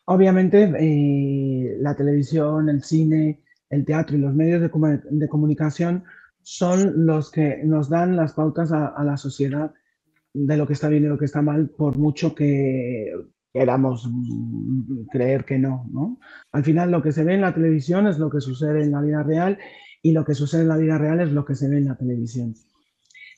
Obviamente, 0.04 0.72
eh, 0.78 1.76
la 1.80 1.94
televisión, 1.94 2.68
el 2.68 2.82
cine, 2.82 3.42
el 3.70 3.84
teatro 3.84 4.16
y 4.16 4.20
los 4.20 4.34
medios 4.34 4.60
de, 4.60 5.28
comunicación 5.28 6.04
son 6.42 7.06
los 7.06 7.30
que 7.30 7.62
nos 7.64 7.88
dan 7.88 8.16
las 8.16 8.32
pautas 8.32 8.72
a, 8.72 9.02
la 9.04 9.16
sociedad 9.16 9.72
de 10.34 10.56
lo 10.56 10.66
que 10.66 10.72
está 10.72 10.88
bien 10.88 11.04
y 11.04 11.08
lo 11.08 11.18
que 11.18 11.26
está 11.26 11.40
mal, 11.40 11.68
por 11.70 11.96
mucho 11.98 12.34
que 12.34 13.12
queramos 13.52 14.10
creer 15.12 15.44
que 15.44 15.58
no. 15.58 16.18
Al 16.50 16.64
final, 16.64 16.90
lo 16.90 17.02
que 17.02 17.12
se 17.12 17.22
ve 17.22 17.34
en 17.34 17.42
la 17.42 17.54
televisión 17.54 18.06
es 18.08 18.18
lo 18.18 18.28
que 18.28 18.40
sucede 18.40 18.82
en 18.82 18.92
la 18.92 19.00
vida 19.00 19.22
real 19.22 19.58
y 20.02 20.12
lo 20.12 20.24
que 20.24 20.34
sucede 20.34 20.62
en 20.62 20.68
la 20.68 20.76
vida 20.76 20.98
real 20.98 21.20
es 21.20 21.30
lo 21.30 21.44
que 21.44 21.54
se 21.54 21.68
ve 21.68 21.78
en 21.78 21.86
la 21.86 21.96
televisión. 21.96 22.54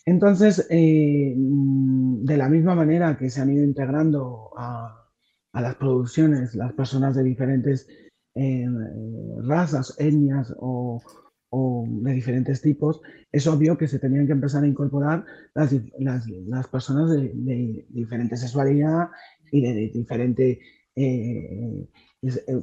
Entonces, 0.06 0.66
eh, 0.70 1.34
de 1.36 2.36
la 2.36 2.48
misma 2.48 2.74
manera 2.74 3.16
que 3.16 3.28
se 3.30 3.40
han 3.40 3.52
ido 3.52 3.64
integrando 3.64 4.50
a, 4.56 5.03
las 5.60 5.76
producciones 5.76 6.54
las 6.54 6.72
personas 6.72 7.14
de 7.14 7.24
diferentes 7.24 7.88
eh, 8.34 8.66
razas, 9.42 9.94
etnias 9.98 10.54
o, 10.58 11.02
de 11.86 12.12
diferentes 12.12 12.60
tipos, 12.60 13.00
es 13.30 13.46
obvio 13.46 13.78
que 13.78 13.86
se 13.86 14.00
tenían 14.00 14.26
que 14.26 14.32
empezar 14.32 14.64
a 14.64 14.66
incorporar 14.66 15.24
las, 15.54 15.72
personas 16.66 17.10
de, 17.10 17.86
diferente 17.90 18.36
sexualidad 18.36 19.08
y 19.52 19.60
de, 19.60 19.74
diferentes 19.94 20.58
eh, 20.96 21.86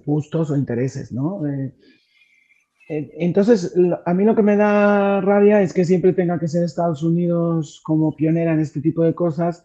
gustos 0.06 0.52
o 0.52 0.58
intereses, 0.58 1.14
¿no? 1.14 1.42
Entonces, 2.94 3.74
a 4.06 4.14
mí 4.14 4.26
lo 4.26 4.36
que 4.36 4.42
me 4.42 4.58
da 4.58 5.22
rabia 5.22 5.62
es 5.62 5.72
que 5.72 5.86
siempre 5.86 6.12
tenga 6.12 6.38
que 6.38 6.50
ser 6.50 6.66
Estados 6.66 7.04
Unidos 7.04 7.80
como 7.86 8.14
pionera 8.14 8.54
en 8.54 8.60
este 8.60 8.82
tipo 8.82 9.02
de 9.04 9.16
cosas 9.16 9.64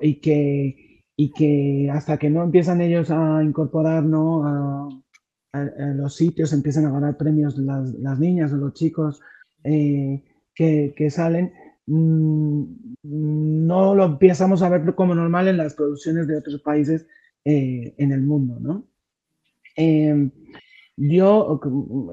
y, 0.00 0.14
que, 0.20 0.85
y 1.16 1.32
que 1.32 1.90
hasta 1.90 2.18
que 2.18 2.30
no 2.30 2.42
empiezan 2.42 2.80
ellos 2.80 3.10
a 3.10 3.42
incorporar 3.42 4.04
a, 4.04 4.88
los 5.94 6.14
sitios, 6.14 6.52
empiezan 6.52 6.84
a 6.84 6.90
ganar 6.90 7.16
premios 7.16 7.56
las, 7.56 7.94
las 7.94 8.18
niñas 8.18 8.52
o 8.52 8.56
los 8.56 8.74
chicos 8.74 9.22
eh, 9.64 10.22
que, 10.54 11.10
salen, 11.10 11.52
mm, 11.86 12.64
no 13.02 13.94
lo 13.94 14.04
empezamos 14.04 14.62
a 14.62 14.68
ver 14.68 14.94
como 14.94 15.14
normal 15.14 15.48
en 15.48 15.56
las 15.56 15.74
producciones 15.74 16.26
de 16.26 16.36
otros 16.36 16.60
países 16.60 17.06
eh, 17.44 17.94
en 17.96 18.12
el 18.12 18.22
mundo, 18.22 18.58
¿no? 18.60 18.86
Em, 19.76 20.30
yo 20.96 21.60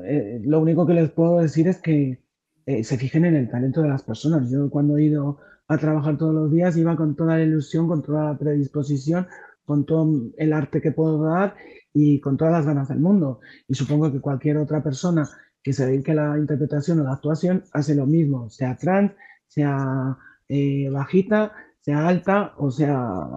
eh, 0.06 0.42
lo 0.44 0.60
único 0.60 0.86
que 0.86 0.94
les 0.94 1.10
puedo 1.12 1.40
decir 1.40 1.68
es 1.68 1.78
que 1.78 2.22
eh, 2.66 2.84
se 2.84 2.98
fijen 2.98 3.26
en 3.26 3.36
el 3.36 3.50
talento 3.50 3.82
de 3.82 3.90
las 3.90 4.04
personas. 4.04 4.50
Yo 4.52 4.70
cuando 4.70 4.98
he 4.98 5.06
ido 5.06 5.40
a 5.74 5.78
trabajar 5.78 6.18
todos 6.18 6.34
los 6.34 6.52
días 6.52 6.78
iba 6.78 6.96
con 6.96 7.16
toda 7.16 7.38
la 7.38 7.44
ilusión, 7.44 7.88
con 7.88 8.02
toda 8.02 8.32
la 8.32 8.38
predisposición, 8.38 9.28
con 9.66 9.86
todo 9.86 10.32
el 10.38 10.54
arte 10.54 10.82
que 10.82 10.92
puedo 10.92 11.24
dar 11.24 11.56
y 11.94 12.20
con 12.20 12.38
todas 12.38 12.54
las 12.54 12.66
ganas 12.66 12.90
del 12.90 13.00
mundo. 13.00 13.40
Y 13.68 13.76
supongo 13.76 14.12
que 14.12 14.22
cualquier 14.22 14.58
otra 14.58 14.84
persona 14.84 15.30
que 15.62 15.74
se 15.74 15.86
dedique 15.86 16.12
a 16.12 16.16
la 16.16 16.38
interpretación 16.38 17.00
o 17.00 17.04
la 17.04 17.14
actuación 17.14 17.64
hace 17.72 17.96
lo 17.96 18.06
mismo, 18.06 18.50
sea 18.50 18.78
trans, 18.78 19.14
sea 19.48 20.18
eh, 20.50 20.90
bajita, 20.90 21.54
sea 21.80 22.08
alta 22.08 22.54
o 22.58 22.72
sea 22.72 23.30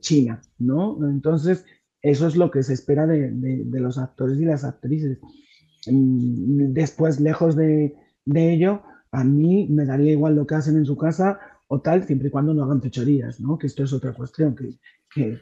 china, 0.00 0.40
¿no? 0.58 0.96
Entonces, 1.08 1.64
eso 2.04 2.26
es 2.26 2.36
lo 2.36 2.50
que 2.50 2.62
se 2.62 2.74
espera 2.74 3.06
de, 3.06 3.64
los 3.80 3.98
actores 3.98 4.38
y 4.38 4.44
las 4.44 4.64
actrices. 4.64 5.18
Mm, 5.86 6.72
después, 6.72 7.18
lejos 7.18 7.56
de, 7.56 7.96
ello, 8.26 8.82
a 9.10 9.24
mí 9.24 9.68
me 9.70 9.86
daría 9.86 10.12
igual 10.12 10.36
lo 10.36 10.46
que 10.46 10.54
hacen 10.54 10.76
en 10.76 10.84
su 10.84 10.96
casa 10.96 11.40
o 11.68 11.80
tal, 11.80 12.04
siempre 12.04 12.28
y 12.28 12.30
cuando 12.30 12.54
no 12.54 12.64
hagan 12.64 12.82
fechorías, 12.82 13.40
¿no? 13.40 13.58
Que 13.58 13.66
esto 13.66 13.84
es 13.84 13.92
otra 13.92 14.12
cuestión 14.12 14.54
que, 14.54 15.40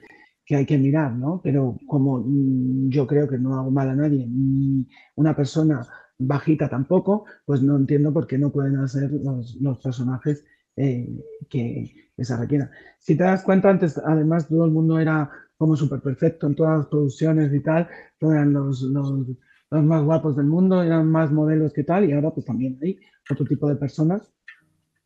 hay 0.54 0.66
que 0.66 0.78
mirar, 0.78 1.12
¿no? 1.14 1.40
Pero 1.42 1.78
como 1.86 2.18
mm, 2.18 2.90
yo 2.90 3.06
creo 3.06 3.28
que 3.28 3.38
no 3.38 3.54
hago 3.54 3.70
mal 3.70 3.88
a 3.88 3.94
nadie, 3.94 4.26
ni 4.28 4.86
una 5.16 5.34
persona 5.34 5.86
bajita 6.18 6.68
tampoco, 6.68 7.24
pues 7.44 7.62
no 7.62 7.76
entiendo 7.76 8.12
por 8.12 8.26
qué 8.26 8.38
no 8.38 8.50
pueden 8.52 8.76
hacer 8.76 9.10
los, 9.12 9.78
personajes 9.82 10.44
eh, 10.76 11.08
que, 11.48 11.92
que, 12.16 12.24
se 12.24 12.36
requieran. 12.36 12.70
Si 12.98 13.16
te 13.16 13.24
das 13.24 13.42
cuenta, 13.42 13.70
antes 13.70 13.98
además 13.98 14.48
todo 14.48 14.64
el 14.66 14.70
mundo 14.70 14.98
era 14.98 15.30
como 15.62 15.76
súper 15.76 16.00
perfecto 16.00 16.48
en 16.48 16.56
todas 16.56 16.78
las 16.78 16.86
producciones 16.88 17.54
y 17.54 17.60
tal, 17.60 17.88
eran 18.20 18.52
los, 18.52 18.82
los, 18.82 19.26
más 19.70 20.02
guapos 20.02 20.36
del 20.36 20.46
mundo, 20.46 20.82
eran 20.82 21.06
más 21.06 21.30
modelos 21.30 21.72
que 21.72 21.84
tal, 21.84 22.04
y 22.04 22.12
ahora 22.12 22.32
pues 22.32 22.44
también 22.44 22.78
hay 22.82 22.98
otro 23.30 23.46
tipo 23.46 23.68
de 23.68 23.76
personas 23.76 24.34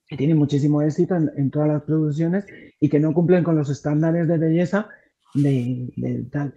que 0.08 0.16
tienen 0.16 0.38
muchísimo 0.38 0.82
éxito 0.82 1.16
en, 1.16 1.50
todas 1.50 1.68
las 1.68 1.82
producciones 1.82 2.46
y 2.80 2.88
que 2.88 3.00
no 3.00 3.12
cumplen 3.12 3.42
con 3.42 3.56
los 3.56 3.68
estándares 3.70 4.28
de 4.28 4.38
belleza 4.38 4.88
de, 5.34 6.26
tal. 6.30 6.54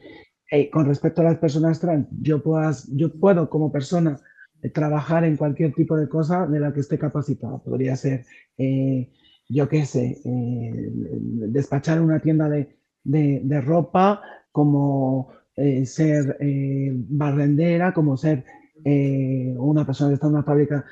Eh, 0.51 0.69
con 0.69 0.85
respecto 0.85 1.21
a 1.21 1.25
las 1.25 1.37
personas 1.37 1.79
trans, 1.79 2.07
yo, 2.21 2.41
puedas, 2.41 2.87
yo 2.95 3.11
puedo 3.13 3.49
como 3.49 3.71
persona 3.71 4.19
eh, 4.61 4.69
trabajar 4.69 5.23
en 5.23 5.37
cualquier 5.37 5.73
tipo 5.73 5.97
de 5.97 6.07
cosa 6.07 6.47
de 6.47 6.59
la 6.59 6.73
que 6.73 6.79
esté 6.79 6.97
capacitada. 6.97 7.57
Podría 7.59 7.95
ser, 7.95 8.25
eh, 8.57 9.11
yo 9.47 9.67
qué 9.67 9.85
sé, 9.85 10.21
despachar 10.23 12.01
una 12.01 12.19
tienda 12.19 12.49
de, 12.49 12.77
de, 13.03 13.61
ropa, 13.61 14.21
como 14.51 15.31
ser 15.85 16.37
barrendera, 17.09 17.93
como 17.93 18.15
ser 18.15 18.45
una 18.85 19.85
persona 19.87 20.11
que 20.11 20.13
está 20.15 20.27
en 20.27 20.33
una 20.33 20.43
fábrica 20.43 20.85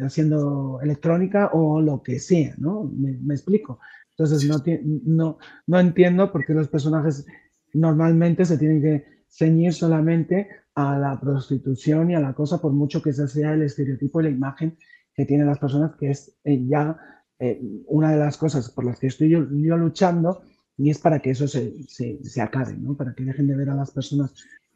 haciendo 0.00 0.80
electrónica 0.82 1.50
o 1.52 1.80
lo 1.80 2.02
que 2.02 2.18
sea, 2.18 2.54
¿no? 2.58 2.84
Me, 2.84 3.34
explico. 3.34 3.80
Entonces 4.10 4.48
no, 4.48 4.62
no, 5.04 5.38
no 5.66 5.80
entiendo 5.80 6.30
por 6.30 6.44
qué 6.44 6.54
los 6.54 6.68
personajes 6.68 7.26
normalmente 7.72 8.44
se 8.44 8.58
tienen 8.58 8.82
que 8.82 9.04
ceñir 9.28 9.72
solamente 9.72 10.48
a 10.74 10.98
la 10.98 11.18
prostitución 11.20 12.10
y 12.10 12.14
a 12.14 12.20
la 12.20 12.34
cosa, 12.34 12.60
por 12.60 12.72
mucho 12.72 13.02
que 13.02 13.10
ese 13.10 13.28
sea 13.28 13.54
el 13.54 13.62
estereotipo 13.62 14.20
y 14.20 14.24
la 14.24 14.30
imagen 14.30 14.76
que 15.14 15.26
tienen 15.26 15.46
las 15.46 15.58
personas, 15.58 15.92
que 15.96 16.10
es 16.10 16.36
ya 16.44 16.96
una 17.86 18.12
de 18.12 18.18
las 18.18 18.36
cosas 18.36 18.70
por 18.70 18.84
las 18.84 19.00
que 19.00 19.08
estoy 19.08 19.30
yo 19.30 19.40
luchando 19.40 20.42
y 20.76 20.90
es 20.90 20.98
para 20.98 21.20
que 21.20 21.30
eso 21.30 21.48
se, 21.48 21.82
se, 21.88 22.40
acabe, 22.40 22.74
¿no? 22.74 22.96
para 22.96 23.14
que 23.14 23.24
dejen 23.24 23.46
de 23.46 23.56
ver 23.56 23.70
a 23.70 23.74
las 23.74 23.90
personas 23.90 24.32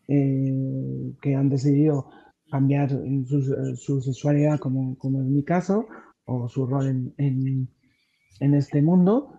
eh, 0.08 1.12
que 1.20 1.34
han 1.34 1.48
decidido 1.48 2.10
cambiar 2.50 2.90
su, 2.90 3.76
su 3.76 4.00
sexualidad, 4.00 4.58
como, 4.58 4.96
como, 4.98 5.20
en 5.20 5.34
mi 5.34 5.44
caso, 5.44 5.86
o 6.24 6.48
su 6.48 6.66
rol 6.66 7.12
en, 7.16 7.68
en, 8.40 8.54
este 8.54 8.82
mundo, 8.82 9.32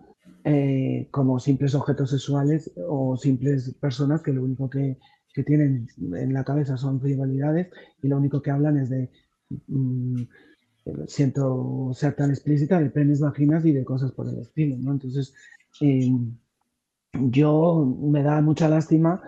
eh, 0.44 1.08
como 1.10 1.38
simples 1.38 1.74
objetos 1.74 2.10
sexuales 2.10 2.72
o 2.88 3.16
simples 3.16 3.74
personas 3.74 4.22
que 4.22 4.32
lo 4.32 4.44
único 4.44 4.68
que, 4.68 4.98
que, 5.32 5.42
tienen 5.42 5.88
en 6.16 6.32
la 6.32 6.44
cabeza 6.44 6.76
son 6.76 7.00
rivalidades 7.00 7.68
y 8.02 8.08
lo 8.08 8.16
único 8.16 8.42
que 8.42 8.50
hablan 8.50 8.78
es 8.78 8.90
de, 8.90 9.10
mm, 9.68 10.22
siento 11.06 11.90
ser 11.94 12.14
tan 12.14 12.30
explícita, 12.30 12.80
de 12.80 12.90
penes, 12.90 13.20
vaginas 13.20 13.64
y 13.64 13.72
de 13.72 13.84
cosas 13.84 14.12
por 14.12 14.28
el 14.28 14.38
estilo, 14.38 14.76
¿no? 14.78 14.92
Entonces, 14.92 15.34
eh, 15.80 16.10
yo 17.12 17.98
me 18.00 18.22
da 18.22 18.40
mucha 18.40 18.68
lástima. 18.68 19.22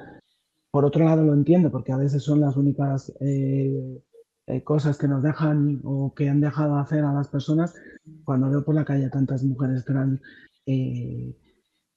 Por 0.71 0.85
otro 0.85 1.05
lado, 1.05 1.25
lo 1.25 1.35
entiendo, 1.35 1.71
porque 1.71 1.93
a 1.93 1.97
veces 1.97 2.23
son 2.23 2.41
las 2.41 2.57
únicas 2.57 3.13
eh, 3.21 4.03
eh, 4.47 4.63
cosas 4.63 4.97
que 4.97 5.09
nos 5.09 5.23
dejan 5.23 5.81
o 5.85 6.15
que 6.15 6.29
han 6.29 6.41
dejado 6.41 6.77
hacer 6.77 7.05
a 7.05 7.13
las 7.13 7.29
personas. 7.29 7.75
Cuando 8.25 8.49
veo 8.49 8.65
por 8.65 8.75
la 8.77 8.85
calle 8.85 9.11
tantas 9.11 9.43
mujeres 9.43 9.85
trans 9.85 10.21
eh, 10.67 11.35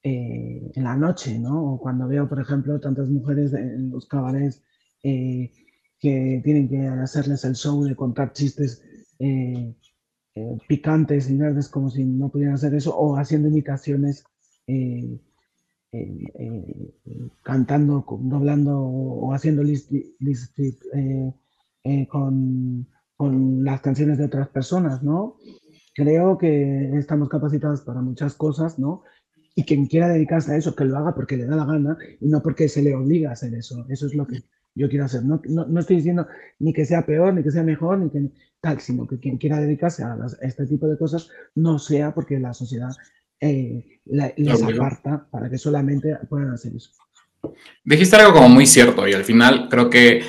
en 0.01 0.83
la 0.83 0.95
noche, 0.95 1.37
¿no? 1.39 1.73
O 1.73 1.79
cuando 1.79 2.07
veo, 2.07 2.27
por 2.27 2.39
ejemplo, 2.41 2.79
tantas 2.79 3.09
mujeres 3.09 3.53
en 3.53 3.91
los 3.91 4.07
cabarets 4.07 4.61
que 5.01 6.41
tienen 6.43 6.67
que 6.67 6.87
hacerles 6.87 7.45
el 7.45 7.55
show 7.55 7.83
de 7.83 7.95
contar 7.95 8.33
chistes 8.33 8.83
picantes 10.67 11.29
y 11.29 11.37
verdes 11.37 11.69
como 11.69 11.89
si 11.89 12.03
no 12.03 12.29
pudieran 12.29 12.55
hacer 12.55 12.73
eso, 12.73 12.97
o 12.97 13.15
haciendo 13.15 13.47
imitaciones 13.47 14.25
cantando, 17.43 18.05
doblando 18.21 18.79
o 18.79 19.33
haciendo 19.33 19.63
list, 19.63 19.91
eh, 19.91 21.33
eh, 21.83 22.07
con, 22.07 22.87
con, 23.15 23.63
las 23.63 23.81
canciones 23.81 24.17
de 24.17 24.25
otras 24.25 24.49
personas, 24.49 25.03
¿no? 25.03 25.37
Creo 25.95 26.37
que 26.37 26.97
estamos 26.97 27.29
capacitados 27.29 27.81
para 27.81 28.01
muchas 28.01 28.33
cosas, 28.33 28.79
¿no? 28.79 29.03
y 29.55 29.63
quien 29.63 29.85
quiera 29.85 30.09
dedicarse 30.09 30.51
a 30.51 30.57
eso, 30.57 30.75
que 30.75 30.85
lo 30.85 30.97
haga 30.97 31.13
porque 31.13 31.37
le 31.37 31.45
da 31.45 31.55
la 31.55 31.65
gana 31.65 31.97
y 32.19 32.27
no 32.27 32.41
porque 32.41 32.67
se 32.67 32.81
le 32.81 32.95
obliga 32.95 33.29
a 33.29 33.33
hacer 33.33 33.53
eso. 33.53 33.85
Eso 33.89 34.07
es 34.07 34.15
lo 34.15 34.25
que 34.25 34.43
yo 34.75 34.89
quiero 34.89 35.05
hacer. 35.05 35.23
No, 35.23 35.41
no, 35.47 35.79
estoy 35.79 35.97
diciendo 35.97 36.27
ni 36.59 36.73
que 36.73 36.85
sea 36.85 37.05
peor, 37.05 37.33
ni 37.33 37.43
que 37.43 37.51
sea 37.51 37.63
mejor, 37.63 37.99
ni 37.99 38.09
que 38.09 38.31
tal, 38.61 38.79
sino 38.79 39.07
que 39.07 39.19
quien 39.19 39.37
quiera 39.37 39.59
dedicarse 39.59 40.03
a, 40.03 40.17
este 40.41 40.65
tipo 40.65 40.87
de 40.87 40.97
cosas 40.97 41.29
no 41.55 41.77
sea 41.79 42.13
porque 42.13 42.39
la 42.39 42.53
sociedad 42.53 42.91
eh, 43.43 43.99
les 44.37 44.61
aparta 44.61 45.27
para 45.29 45.49
que 45.49 45.57
solamente 45.57 46.15
puedan 46.29 46.51
hacer 46.51 46.75
eso. 46.75 46.91
Dijiste 47.83 48.15
algo 48.15 48.33
como 48.33 48.49
muy 48.49 48.65
cierto 48.65 49.07
y 49.07 49.13
al 49.13 49.25
final 49.25 49.67
creo 49.69 49.89
que 49.89 50.23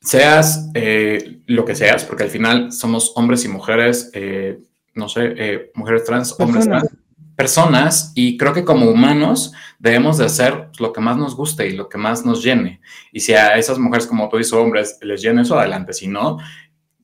seas 0.00 0.70
eh, 0.74 1.40
lo 1.46 1.64
que 1.64 1.74
seas, 1.74 2.04
porque 2.04 2.22
al 2.24 2.30
final 2.30 2.72
somos 2.72 3.12
hombres 3.16 3.44
y 3.44 3.48
mujeres, 3.48 4.10
eh, 4.14 4.60
no 4.94 5.08
sé, 5.08 5.70
mujeres 5.74 6.04
trans, 6.04 6.34
hombres 6.38 6.66
trans 6.66 6.90
personas 7.40 8.12
y 8.14 8.36
creo 8.36 8.52
que 8.52 8.66
como 8.66 8.90
humanos 8.90 9.52
debemos 9.78 10.18
de 10.18 10.26
hacer 10.26 10.68
lo 10.78 10.92
que 10.92 11.00
más 11.00 11.16
nos 11.16 11.34
guste 11.34 11.66
y 11.68 11.72
lo 11.72 11.88
que 11.88 11.96
más 11.96 12.24
nos 12.26 12.44
llene. 12.44 12.82
Y 13.12 13.20
si 13.20 13.32
a 13.32 13.56
esas 13.56 13.78
mujeres 13.78 14.06
como 14.06 14.28
tú 14.28 14.36
dices 14.36 14.52
hombres 14.52 14.98
les 15.00 15.22
llena 15.22 15.40
eso, 15.40 15.58
adelante. 15.58 15.94
Si 15.94 16.06
no, 16.06 16.36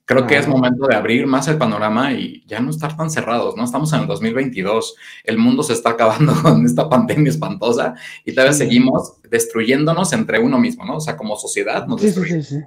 creo 0.06 0.26
que 0.26 0.38
es 0.38 0.48
momento 0.48 0.86
de 0.86 0.94
abrir 0.94 1.26
más 1.26 1.46
el 1.48 1.58
panorama 1.58 2.12
y 2.14 2.42
ya 2.46 2.60
no 2.60 2.70
estar 2.70 2.96
tan 2.96 3.10
cerrados, 3.10 3.54
¿no? 3.56 3.64
Estamos 3.64 3.92
en 3.92 4.00
el 4.00 4.06
2022, 4.06 4.96
el 5.24 5.36
mundo 5.36 5.62
se 5.62 5.74
está 5.74 5.90
acabando 5.90 6.32
con 6.42 6.64
esta 6.64 6.88
pandemia 6.88 7.28
espantosa 7.28 7.94
y 8.24 8.34
tal 8.34 8.48
vez 8.48 8.56
seguimos 8.56 9.20
destruyéndonos 9.30 10.12
entre 10.14 10.38
uno 10.38 10.58
mismo, 10.58 10.86
¿no? 10.86 10.96
O 10.96 11.00
sea, 11.00 11.16
como 11.16 11.36
sociedad 11.36 11.86
nos 11.86 12.00
destruimos. 12.00 12.46
Sí, 12.46 12.60
sí, 12.60 12.64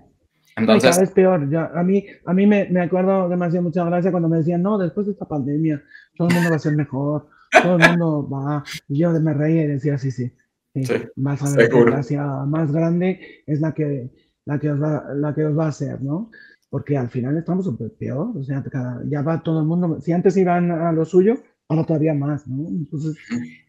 Entonces, 0.56 0.92
cada 0.92 1.02
vez 1.02 1.12
peor. 1.12 1.50
a 1.74 1.84
mí, 1.84 2.06
a 2.26 2.34
mí 2.34 2.46
me, 2.46 2.68
me 2.70 2.82
acuerdo 2.82 3.28
demasiado 3.28 3.64
mucha 3.64 3.84
gracia 3.86 4.12
cuando 4.12 4.30
me 4.30 4.38
decían, 4.38 4.62
no, 4.62 4.78
después 4.78 5.08
de 5.08 5.14
esta 5.14 5.26
pandemia, 5.26 5.82
todo 6.16 6.28
el 6.28 6.36
mundo 6.36 6.52
va 6.52 6.56
a 6.58 6.60
ser 6.60 6.76
mejor 6.76 7.28
todo 7.52 7.78
el 7.78 7.90
mundo 7.90 8.30
va, 8.30 8.64
yo 8.88 9.12
me 9.12 9.34
reía 9.34 9.64
y 9.64 9.68
decía, 9.68 9.98
sí, 9.98 10.12
sí, 10.12 10.32
sí, 10.76 10.94
vas 11.16 11.42
a 11.42 11.56
ver 11.56 11.70
gracia 11.70 12.24
más 12.46 12.72
grande 12.72 13.44
es 13.46 13.60
la 13.60 13.74
que, 13.74 14.10
la, 14.46 14.60
que 14.60 14.72
os 14.72 14.82
va, 14.82 15.14
la 15.16 15.34
que 15.34 15.46
os 15.46 15.58
va 15.58 15.66
a 15.66 15.70
hacer, 15.70 16.02
¿no? 16.02 16.32
Porque 16.70 16.98
al 16.98 17.10
final 17.10 17.38
estamos 17.38 17.68
peor, 17.98 18.38
o 18.38 18.44
sea, 18.44 18.64
ya 19.10 19.22
va 19.22 19.42
todo 19.42 19.60
el 19.60 19.66
mundo, 19.66 20.00
si 20.02 20.12
antes 20.12 20.38
iban 20.38 20.70
a 20.70 20.92
lo 20.92 21.04
suyo, 21.04 21.36
ahora 21.68 21.86
todavía 21.86 22.14
más, 22.14 22.48
¿no? 22.48 22.68
Entonces, 22.68 23.16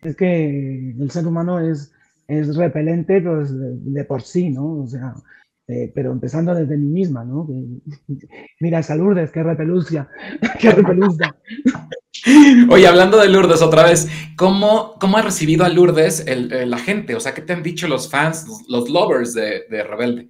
es 0.02 0.16
que 0.16 0.94
el 0.98 1.10
ser 1.10 1.26
humano 1.26 1.60
es, 1.60 1.92
es 2.28 2.56
repelente 2.56 3.20
pues, 3.20 3.50
de, 3.52 4.04
por 4.04 4.22
sí, 4.22 4.50
¿no? 4.50 4.82
O 4.82 4.86
sea, 4.86 5.14
eh, 5.68 5.92
pero 5.94 6.10
empezando 6.10 6.54
desde 6.54 6.76
mí 6.76 6.88
misma, 6.88 7.24
¿no? 7.24 7.48
mira 8.60 8.80
esa 8.80 8.96
Lourdes, 8.96 9.30
qué 9.30 9.42
repelucia, 9.42 10.08
qué 10.60 10.72
repelucia. 10.72 11.36
Oye, 12.70 12.86
hablando 12.86 13.18
de 13.18 13.28
Lourdes 13.28 13.62
otra 13.62 13.84
vez, 13.84 14.08
¿cómo, 14.36 14.94
cómo 15.00 15.16
ha 15.16 15.22
recibido 15.22 15.64
a 15.64 15.68
Lourdes 15.68 16.24
la 16.26 16.78
gente? 16.78 17.14
O 17.14 17.20
sea, 17.20 17.34
¿qué 17.34 17.42
te 17.42 17.52
han 17.52 17.62
dicho 17.62 17.88
los 17.88 18.10
fans, 18.10 18.46
los, 18.68 18.90
lovers 18.90 19.34
de, 19.34 19.64
Rebelde? 19.70 20.28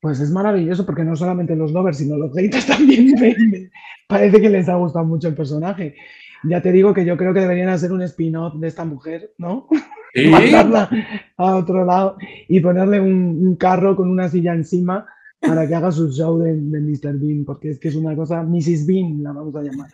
Pues 0.00 0.20
es 0.20 0.30
maravilloso 0.30 0.86
porque 0.86 1.04
no 1.04 1.16
solamente 1.16 1.56
los 1.56 1.72
lovers, 1.72 1.98
sino 1.98 2.16
los 2.16 2.32
haters 2.34 2.66
también 2.68 3.70
parece 4.06 4.40
que 4.40 4.50
les 4.50 4.68
ha 4.68 4.76
gustado 4.76 5.04
mucho 5.04 5.28
el 5.28 5.34
personaje. 5.34 5.96
Ya 6.44 6.62
te 6.62 6.70
digo 6.70 6.94
que 6.94 7.04
yo 7.04 7.16
creo 7.16 7.34
que 7.34 7.40
deberían 7.40 7.68
hacer 7.68 7.92
un 7.92 8.02
spin-off 8.02 8.54
de 8.54 8.68
esta 8.68 8.84
mujer, 8.84 9.32
¿no? 9.38 9.66
¿Sí? 10.14 10.28
Mandarla 10.28 10.88
a 11.36 11.56
otro 11.56 11.84
lado 11.84 12.16
y 12.48 12.60
ponerle 12.60 13.00
un 13.00 13.56
carro 13.56 13.94
con 13.94 14.08
una 14.08 14.28
silla 14.28 14.54
encima 14.54 15.06
para 15.40 15.66
que 15.66 15.74
haga 15.74 15.92
su 15.92 16.10
show 16.10 16.38
de, 16.38 16.54
de, 16.54 16.80
Mr. 16.80 17.18
Bean, 17.18 17.44
porque 17.44 17.70
es 17.70 17.78
que 17.78 17.88
es 17.88 17.94
una 17.94 18.14
cosa, 18.16 18.42
Mrs. 18.42 18.86
Bean 18.86 19.22
la 19.22 19.32
vamos 19.32 19.54
a 19.54 19.62
llamar. 19.62 19.90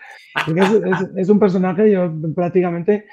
Porque 0.47 0.61
es, 0.61 1.09
es, 1.17 1.29
un 1.29 1.39
personaje, 1.39 1.91
yo 1.91 2.13
prácticamente, 2.35 3.07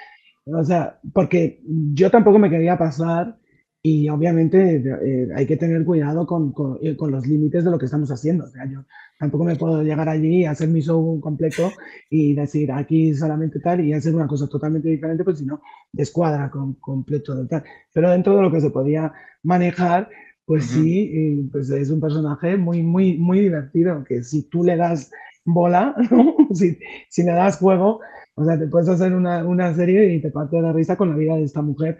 o 0.45 0.63
sea, 0.63 0.99
porque 1.13 1.61
yo 1.93 2.09
tampoco 2.09 2.39
me 2.39 2.49
quería 2.49 2.77
pasar 2.77 3.37
y 3.83 4.09
obviamente 4.09 4.75
eh, 4.75 5.29
hay 5.35 5.47
que 5.47 5.57
tener 5.57 5.83
cuidado 5.83 6.27
con, 6.27 6.51
con, 6.51 6.77
eh, 6.81 6.95
con, 6.95 7.11
los 7.11 7.25
límites 7.25 7.63
de 7.63 7.71
lo 7.71 7.79
que 7.79 7.85
estamos 7.85 8.11
haciendo. 8.11 8.43
O 8.43 8.47
sea, 8.47 8.65
yo 8.65 8.83
tampoco 9.17 9.43
me 9.43 9.55
puedo 9.55 9.81
llegar 9.81 10.07
allí, 10.07 10.45
hacer 10.45 10.69
mi 10.69 10.81
show 10.81 11.19
completo 11.19 11.71
y 12.09 12.35
decir 12.35 12.71
aquí 12.71 13.15
solamente 13.15 13.59
tal 13.59 13.81
y 13.81 13.93
hacer 13.93 14.13
una 14.13 14.27
cosa 14.27 14.47
totalmente 14.47 14.87
diferente, 14.87 15.23
pues 15.23 15.39
si 15.39 15.45
no, 15.45 15.61
descuadra 15.91 16.51
con, 16.51 16.75
completo 16.75 17.33
de 17.33 17.47
tal. 17.47 17.63
Pero 17.91 18.11
dentro 18.11 18.35
de 18.35 18.43
lo 18.43 18.51
que 18.51 18.61
se 18.61 18.69
podía 18.69 19.13
manejar, 19.41 20.09
pues 20.45 20.65
sí, 20.65 21.49
pues 21.51 21.69
es 21.71 21.89
un 21.89 22.01
personaje 22.01 22.57
muy, 22.57 22.83
muy, 22.83 23.17
muy 23.17 23.39
divertido, 23.39 24.03
que 24.03 24.23
si 24.23 24.43
tú 24.43 24.63
le 24.63 24.75
das 24.75 25.09
bola, 25.43 25.95
si, 26.53 26.77
si, 27.09 27.23
le 27.23 27.31
das 27.31 27.57
juego, 27.57 28.01
o 28.35 28.45
sea, 28.45 28.59
te 28.59 28.67
puedes 28.67 28.89
hacer 28.89 29.13
una, 29.13 29.45
una, 29.45 29.73
serie 29.73 30.13
y 30.13 30.21
te 30.21 30.29
parte 30.29 30.61
de 30.61 30.73
risa 30.73 30.95
con 30.97 31.09
la 31.09 31.15
vida 31.15 31.35
de 31.35 31.43
esta 31.43 31.61
mujer. 31.61 31.97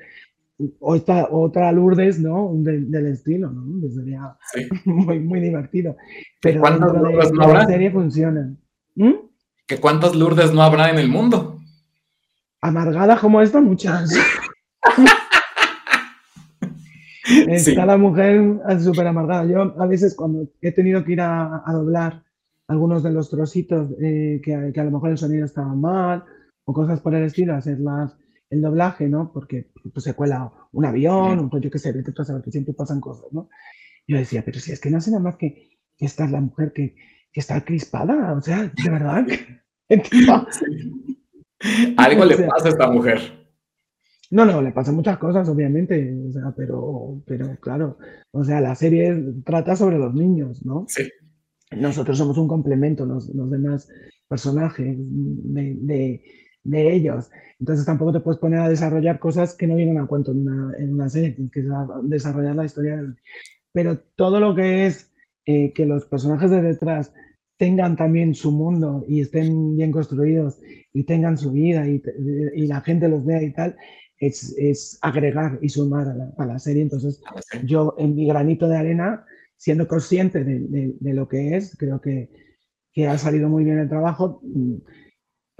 O 0.80 0.96
esta 0.96 1.30
otra 1.32 1.72
Lourdes, 1.72 2.20
¿no? 2.20 2.52
del 2.54 3.08
estilo, 3.08 3.50
¿no? 3.50 3.90
Sería 3.90 4.38
muy, 4.86 5.20
muy 5.20 5.40
divertido. 5.40 5.96
Pero 6.42 6.62
dentro 6.62 6.94
de, 6.94 7.32
no 7.34 7.54
la 7.54 7.66
serie 7.66 7.92
funciona. 7.92 8.56
¿Mm? 8.96 9.14
¿Que 9.68 9.78
cuántas 9.78 10.16
Lourdes 10.16 10.54
no 10.54 10.62
habrá 10.62 10.90
en 10.90 11.00
el 11.00 11.08
mundo? 11.08 11.60
Amargadas 12.62 13.20
como 13.20 13.42
esta, 13.42 13.62
muchas. 13.62 14.12
Está 17.48 17.86
la 17.86 17.98
mujer 17.98 18.60
súper 18.80 19.08
amargada. 19.08 19.46
Yo 19.46 19.74
a 19.80 19.86
veces 19.88 20.16
cuando 20.16 20.48
he 20.62 20.72
tenido 20.72 21.04
que 21.04 21.14
ir 21.14 21.22
a, 21.22 21.64
doblar 21.68 22.24
algunos 22.68 23.04
de 23.04 23.12
los 23.12 23.30
trocitos 23.30 23.92
eh, 24.02 24.42
que, 24.44 24.54
a 24.56 24.84
lo 24.84 24.92
mejor 24.92 25.12
el 25.12 25.18
sonido 25.18 25.46
estaba 25.46 25.74
mal 25.74 26.24
o 26.66 26.74
cosas 26.74 27.00
por 27.02 27.16
el 27.16 27.24
estilo, 27.24 27.56
hacer 27.56 27.80
el 28.52 28.62
doblaje, 28.62 29.08
¿no? 29.08 29.32
Porque 29.34 29.72
pues, 29.92 30.04
se 30.04 30.14
cuela 30.14 30.52
un 30.72 30.86
avión, 30.86 31.40
un 31.40 31.50
rollo 31.50 31.72
que 31.72 31.80
se 31.80 31.92
ve, 31.92 32.04
tú 32.04 32.24
sabes 32.24 32.44
que 32.44 32.52
siempre 32.52 32.74
pasan 32.74 33.02
cosas, 33.02 33.26
¿no? 33.32 33.50
Yo 34.08 34.18
decía, 34.18 34.44
pero 34.46 34.60
si 34.60 34.72
es 34.72 34.80
que 34.80 34.92
no 34.92 34.98
hace 34.98 35.10
nada 35.10 35.24
más 35.24 35.38
que, 35.38 35.80
esta 35.98 36.26
es 36.26 36.32
la 36.32 36.42
mujer 36.42 36.74
que, 36.74 36.96
que 37.32 37.40
está 37.40 37.64
crispada, 37.64 38.34
o 38.34 38.42
sea, 38.42 38.64
de 38.64 38.90
verdad. 38.90 39.26
Algo 41.98 42.26
le 42.26 42.38
pasa 42.38 42.68
a 42.68 42.70
esta 42.70 42.90
mujer. 42.90 43.20
No, 44.32 44.46
no, 44.46 44.62
le 44.62 44.72
pasan 44.72 44.96
muchas 44.96 45.18
cosas, 45.18 45.48
obviamente, 45.50 46.16
o 46.28 46.32
sea, 46.32 46.54
pero, 46.56 47.22
pero 47.26 47.56
claro, 47.60 47.98
o 48.32 48.44
sea, 48.44 48.62
la 48.62 48.76
serie 48.76 49.34
trata 49.46 49.76
sobre 49.76 49.98
los 49.98 50.14
niños, 50.14 50.66
¿no? 50.66 50.86
Sí. 50.88 51.10
Nosotros 51.72 52.18
somos 52.18 52.38
un 52.38 52.48
complemento, 52.48 53.06
los, 53.06 53.30
los 53.30 53.50
demás 53.50 53.90
personajes 54.28 54.96
de, 54.98 55.78
de, 55.82 56.24
ellos. 56.64 57.30
Entonces 57.60 57.86
tampoco 57.86 58.14
te 58.14 58.20
puedes 58.20 58.40
poner 58.40 58.60
a 58.60 58.70
desarrollar 58.70 59.20
cosas 59.20 59.56
que 59.56 59.68
no 59.68 59.76
vienen 59.76 59.98
a 59.98 60.08
cuento 60.08 60.32
en 60.32 60.48
una, 60.48 60.78
en 60.78 60.94
una 60.94 61.10
serie, 61.10 61.32
tienes 61.32 61.52
que 61.52 61.64
desarrollar 62.04 62.56
la 62.56 62.66
historia. 62.66 63.02
Pero 63.72 64.00
todo 64.16 64.40
lo 64.40 64.56
que 64.56 64.88
es 64.88 65.12
eh, 65.46 65.74
que 65.74 65.86
los 65.86 66.06
personajes 66.06 66.52
de 66.52 66.62
detrás 66.62 67.14
tengan 67.58 67.96
también 67.96 68.34
su 68.34 68.52
mundo 68.52 69.06
y 69.08 69.22
estén 69.22 69.76
bien 69.76 69.92
construidos 69.92 70.60
y 70.94 71.04
tengan 71.04 71.38
su 71.38 71.52
vida 71.52 71.88
y, 71.88 72.02
y 72.56 72.66
la 72.68 72.82
gente 72.82 73.08
los 73.08 73.24
vea 73.24 73.42
y 73.44 73.54
tal, 73.54 73.76
es, 74.22 75.00
agregar 75.02 75.58
y 75.62 75.70
sumar 75.70 76.08
a 76.38 76.46
la, 76.46 76.60
serie. 76.60 76.84
Entonces, 76.84 77.22
yo 77.64 77.96
en 77.98 78.16
mi 78.16 78.28
granito 78.28 78.68
de 78.68 78.78
arena, 78.78 79.26
siendo 79.58 79.88
consciente 79.88 80.44
de, 80.44 81.14
lo 81.14 81.28
que 81.28 81.58
es, 81.58 81.76
creo 81.78 82.00
que, 82.00 82.30
que, 82.94 83.08
ha 83.08 83.18
salido 83.18 83.50
muy 83.50 83.64
bien 83.64 83.80
el 83.80 83.90
trabajo. 83.90 84.42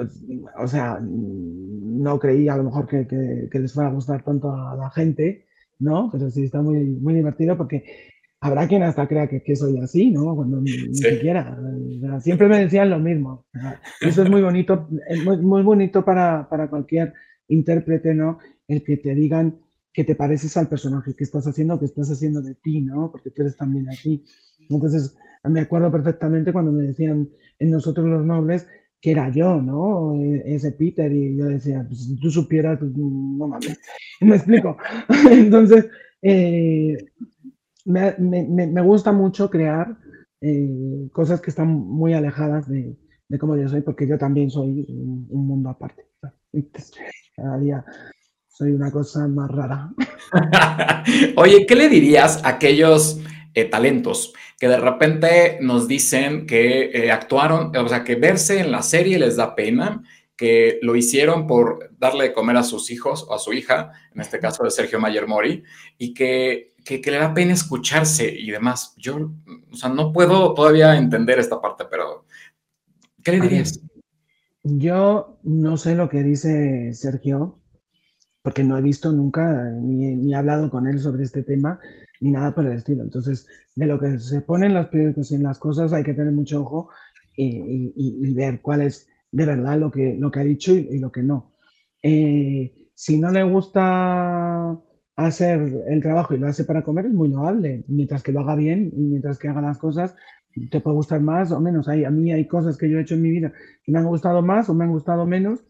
Pues, 0.02 0.24
o 0.58 0.68
sea, 0.68 1.00
no 1.02 2.20
creí 2.20 2.48
a 2.48 2.58
lo 2.58 2.64
mejor 2.64 2.88
que, 2.88 3.08
que, 3.52 3.60
les 3.60 3.74
fuera 3.74 3.90
a 3.90 3.94
gustar 3.94 4.24
tanto 4.24 4.52
a 4.52 4.76
la 4.76 4.90
gente, 4.90 5.46
¿no? 5.80 6.10
Pero 6.12 6.30
sí 6.30 6.44
está 6.44 6.62
muy, 6.62 6.80
muy 6.80 7.14
divertido 7.14 7.58
porque 7.58 7.84
habrá 8.40 8.68
quien 8.68 8.84
hasta 8.84 9.08
crea 9.08 9.28
que, 9.28 9.44
que 9.44 9.56
soy 9.56 9.78
así, 9.80 10.12
¿no? 10.12 10.36
Cuando 10.36 10.62
ni, 10.62 10.72
siquiera. 10.94 11.58
siempre 12.20 12.48
me 12.48 12.60
decían 12.60 12.90
lo 12.90 13.00
mismo. 13.00 13.46
Eso 14.00 14.24
es 14.24 14.30
muy 14.30 14.42
bonito, 14.42 14.88
es 15.08 15.24
muy, 15.24 15.38
muy 15.38 15.62
bonito 15.62 16.04
para, 16.04 16.50
para 16.50 16.70
cualquier 16.70 17.14
intérprete, 17.48 18.14
¿no? 18.14 18.40
El 18.68 18.84
que 18.84 18.98
te 18.98 19.14
digan 19.14 19.60
que 19.94 20.04
te 20.04 20.16
pareces 20.16 20.56
al 20.58 20.70
personaje 20.70 21.14
que 21.14 21.24
estás 21.24 21.46
haciendo, 21.46 21.78
que 21.78 21.86
estás 21.86 22.10
haciendo 22.10 22.42
de 22.42 22.56
ti, 22.56 22.82
¿no? 22.82 23.12
Porque 23.12 23.30
tú 23.30 23.42
eres 23.42 23.58
también 23.58 23.90
aquí. 23.90 24.24
Entonces, 24.70 25.16
me 25.44 25.62
acuerdo 25.62 25.92
perfectamente 25.92 26.54
cuando 26.54 26.72
me 26.72 26.84
decían 26.84 27.30
en 27.60 27.72
nosotros 27.72 28.08
los 28.08 28.26
nobles 28.26 28.68
que 29.02 29.12
era 29.12 29.30
yo, 29.30 29.62
¿no? 29.62 30.16
E, 30.22 30.56
ese 30.56 30.72
Peter, 30.72 31.12
y 31.12 31.36
yo 31.36 31.46
decía, 31.46 31.84
pues 31.88 32.06
si 32.06 32.16
tú 32.18 32.30
supieras, 32.30 32.80
pues 32.80 32.92
no 32.96 33.48
mames, 33.48 33.80
me 34.22 34.36
explico. 34.36 34.78
Entonces, 35.32 35.90
eh, 36.22 36.98
me, 37.86 38.16
me, 38.20 38.68
me, 38.68 38.82
gusta 38.82 39.12
mucho 39.12 39.50
crear 39.50 39.98
eh, 40.40 41.10
cosas 41.12 41.42
que 41.42 41.50
están 41.50 41.70
muy 41.70 42.14
alejadas 42.14 42.70
de, 42.70 42.96
de 43.28 43.38
cómo 43.40 43.58
yo 43.58 43.68
soy, 43.68 43.82
porque 43.82 44.08
yo 44.08 44.18
también 44.20 44.52
soy 44.52 44.86
un, 44.88 45.28
un 45.30 45.48
mundo 45.48 45.70
aparte. 45.70 46.06
Cada 47.36 47.58
día 47.58 47.84
soy 48.48 48.74
una 48.74 48.92
cosa 48.92 49.28
más 49.28 49.50
rara. 49.50 49.92
Oye, 51.38 51.66
¿qué 51.66 51.76
le 51.76 51.90
dirías 51.90 52.44
a 52.44 52.50
aquellos 52.50 53.20
eh, 53.54 53.66
talentos 53.66 54.34
que 54.62 54.68
de 54.68 54.78
repente 54.78 55.58
nos 55.60 55.88
dicen 55.88 56.46
que 56.46 56.92
eh, 56.94 57.12
actuaron, 57.12 57.76
o 57.76 57.90
sea, 57.90 58.04
que 58.04 58.14
verse 58.14 58.60
en 58.60 58.72
la 58.72 58.84
serie 58.84 59.18
les 59.18 59.36
da 59.36 59.56
pena, 59.56 60.04
que 60.38 60.78
lo 60.84 60.96
hicieron 60.96 61.48
por 61.48 61.90
darle 61.98 62.26
de 62.26 62.34
comer 62.34 62.58
a 62.58 62.64
sus 62.64 62.92
hijos 62.92 63.26
o 63.28 63.34
a 63.34 63.40
su 63.40 63.54
hija, 63.54 63.92
en 64.14 64.22
este 64.22 64.38
caso 64.40 64.64
de 64.64 64.70
Sergio 64.70 65.00
Mayer 65.00 65.28
Mori, 65.28 65.64
y 65.98 66.14
que, 66.14 66.76
que, 66.86 67.02
le 67.04 67.18
da 67.18 67.34
pena 67.34 67.54
escucharse 67.54 68.32
y 68.32 68.52
demás. 68.52 68.94
Yo, 68.98 69.32
o 69.72 69.76
sea, 69.76 69.90
no 69.90 70.14
puedo 70.14 70.54
todavía 70.54 70.96
entender 70.96 71.40
esta 71.40 71.60
parte, 71.60 71.86
pero 71.90 72.26
¿qué 73.24 73.32
le 73.32 73.42
dirías? 73.42 73.82
yo 74.64 75.40
no 75.42 75.76
sé 75.76 75.96
lo 75.96 76.08
que 76.08 76.22
dice 76.22 76.94
Sergio, 76.94 77.60
porque 78.44 78.64
no 78.64 78.78
he 78.78 78.82
visto 78.84 79.12
nunca 79.12 79.72
ni, 79.82 80.16
ni 80.16 80.34
he 80.34 80.36
hablado 80.36 80.70
con 80.70 80.86
él 80.86 81.00
sobre 81.00 81.24
este 81.24 81.42
tema 81.42 81.80
ni 82.22 82.32
nada 82.32 82.56
por 82.56 82.66
el 82.66 82.74
estilo. 82.74 83.04
Entonces, 83.04 83.48
de 83.76 83.86
lo 83.86 84.00
que 84.00 84.18
se 84.20 84.42
pone 84.42 84.68
en 84.68 84.74
los 84.74 84.88
periódicos 84.88 85.32
y 85.32 85.36
en 85.36 85.44
las 85.44 85.60
cosas 85.60 85.92
hay 85.92 86.04
que 86.04 86.14
tener 86.14 86.32
mucho 86.32 86.62
ojo 86.62 86.90
y, 87.36 87.94
y 87.96 88.34
ver 88.34 88.62
cuál 88.62 88.82
es 88.82 89.08
de 89.32 89.46
verdad 89.46 89.80
lo 89.80 89.92
que, 89.92 90.16
lo 90.20 90.30
que 90.32 90.40
ha 90.40 90.44
dicho 90.44 90.74
y, 90.74 91.00
lo 91.00 91.12
que 91.12 91.24
no. 91.24 91.54
Eh, 92.04 92.90
si 92.94 93.20
no 93.20 93.32
le 93.32 93.44
gusta 93.44 94.78
hacer 95.16 95.84
el 95.88 96.02
trabajo 96.02 96.34
y 96.34 96.38
lo 96.38 96.48
hace 96.48 96.64
para 96.64 96.84
comer, 96.84 97.06
es 97.06 97.14
muy 97.14 97.30
loable. 97.30 97.84
Mientras 97.88 98.24
que 98.24 98.32
lo 98.32 98.42
haga 98.42 98.56
bien 98.56 98.92
y 98.96 99.02
mientras 99.02 99.40
que 99.40 99.48
haga 99.48 99.62
las 99.62 99.78
cosas, 99.78 100.16
te 100.70 100.82
puede 100.82 100.96
gustar 100.96 101.22
más 101.22 101.52
o 101.52 101.60
menos. 101.60 101.88
Hay, 101.88 102.04
a 102.04 102.10
mí 102.10 102.32
hay 102.32 102.46
cosas 102.48 102.78
que 102.78 102.90
yo 102.90 102.98
he 102.98 103.02
hecho 103.02 103.16
en 103.16 103.22
mi 103.22 103.30
vida 103.30 103.54
que 103.84 103.92
me 103.92 104.00
han 104.00 104.08
gustado 104.08 104.42
más 104.42 104.70
o 104.70 104.74
me 104.74 104.84
han 104.84 104.92
gustado 104.92 105.26
menos 105.26 105.64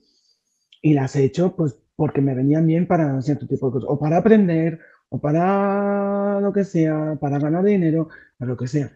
y 0.81 0.93
las 0.93 1.15
he 1.15 1.23
hecho 1.23 1.55
pues 1.55 1.77
porque 1.95 2.21
me 2.21 2.33
venían 2.33 2.65
bien 2.65 2.87
para 2.87 3.21
cierto 3.21 3.45
tipo 3.45 3.67
de 3.67 3.73
cosas, 3.73 3.89
o 3.91 3.99
para 3.99 4.17
aprender, 4.17 4.79
o 5.11 5.19
para 5.21 6.39
lo 6.41 6.51
que 6.53 6.63
sea, 6.63 7.17
para 7.19 7.39
ganar 7.39 7.63
dinero, 7.65 8.09
para 8.37 8.51
lo 8.51 8.57
que 8.57 8.67
sea. 8.67 8.91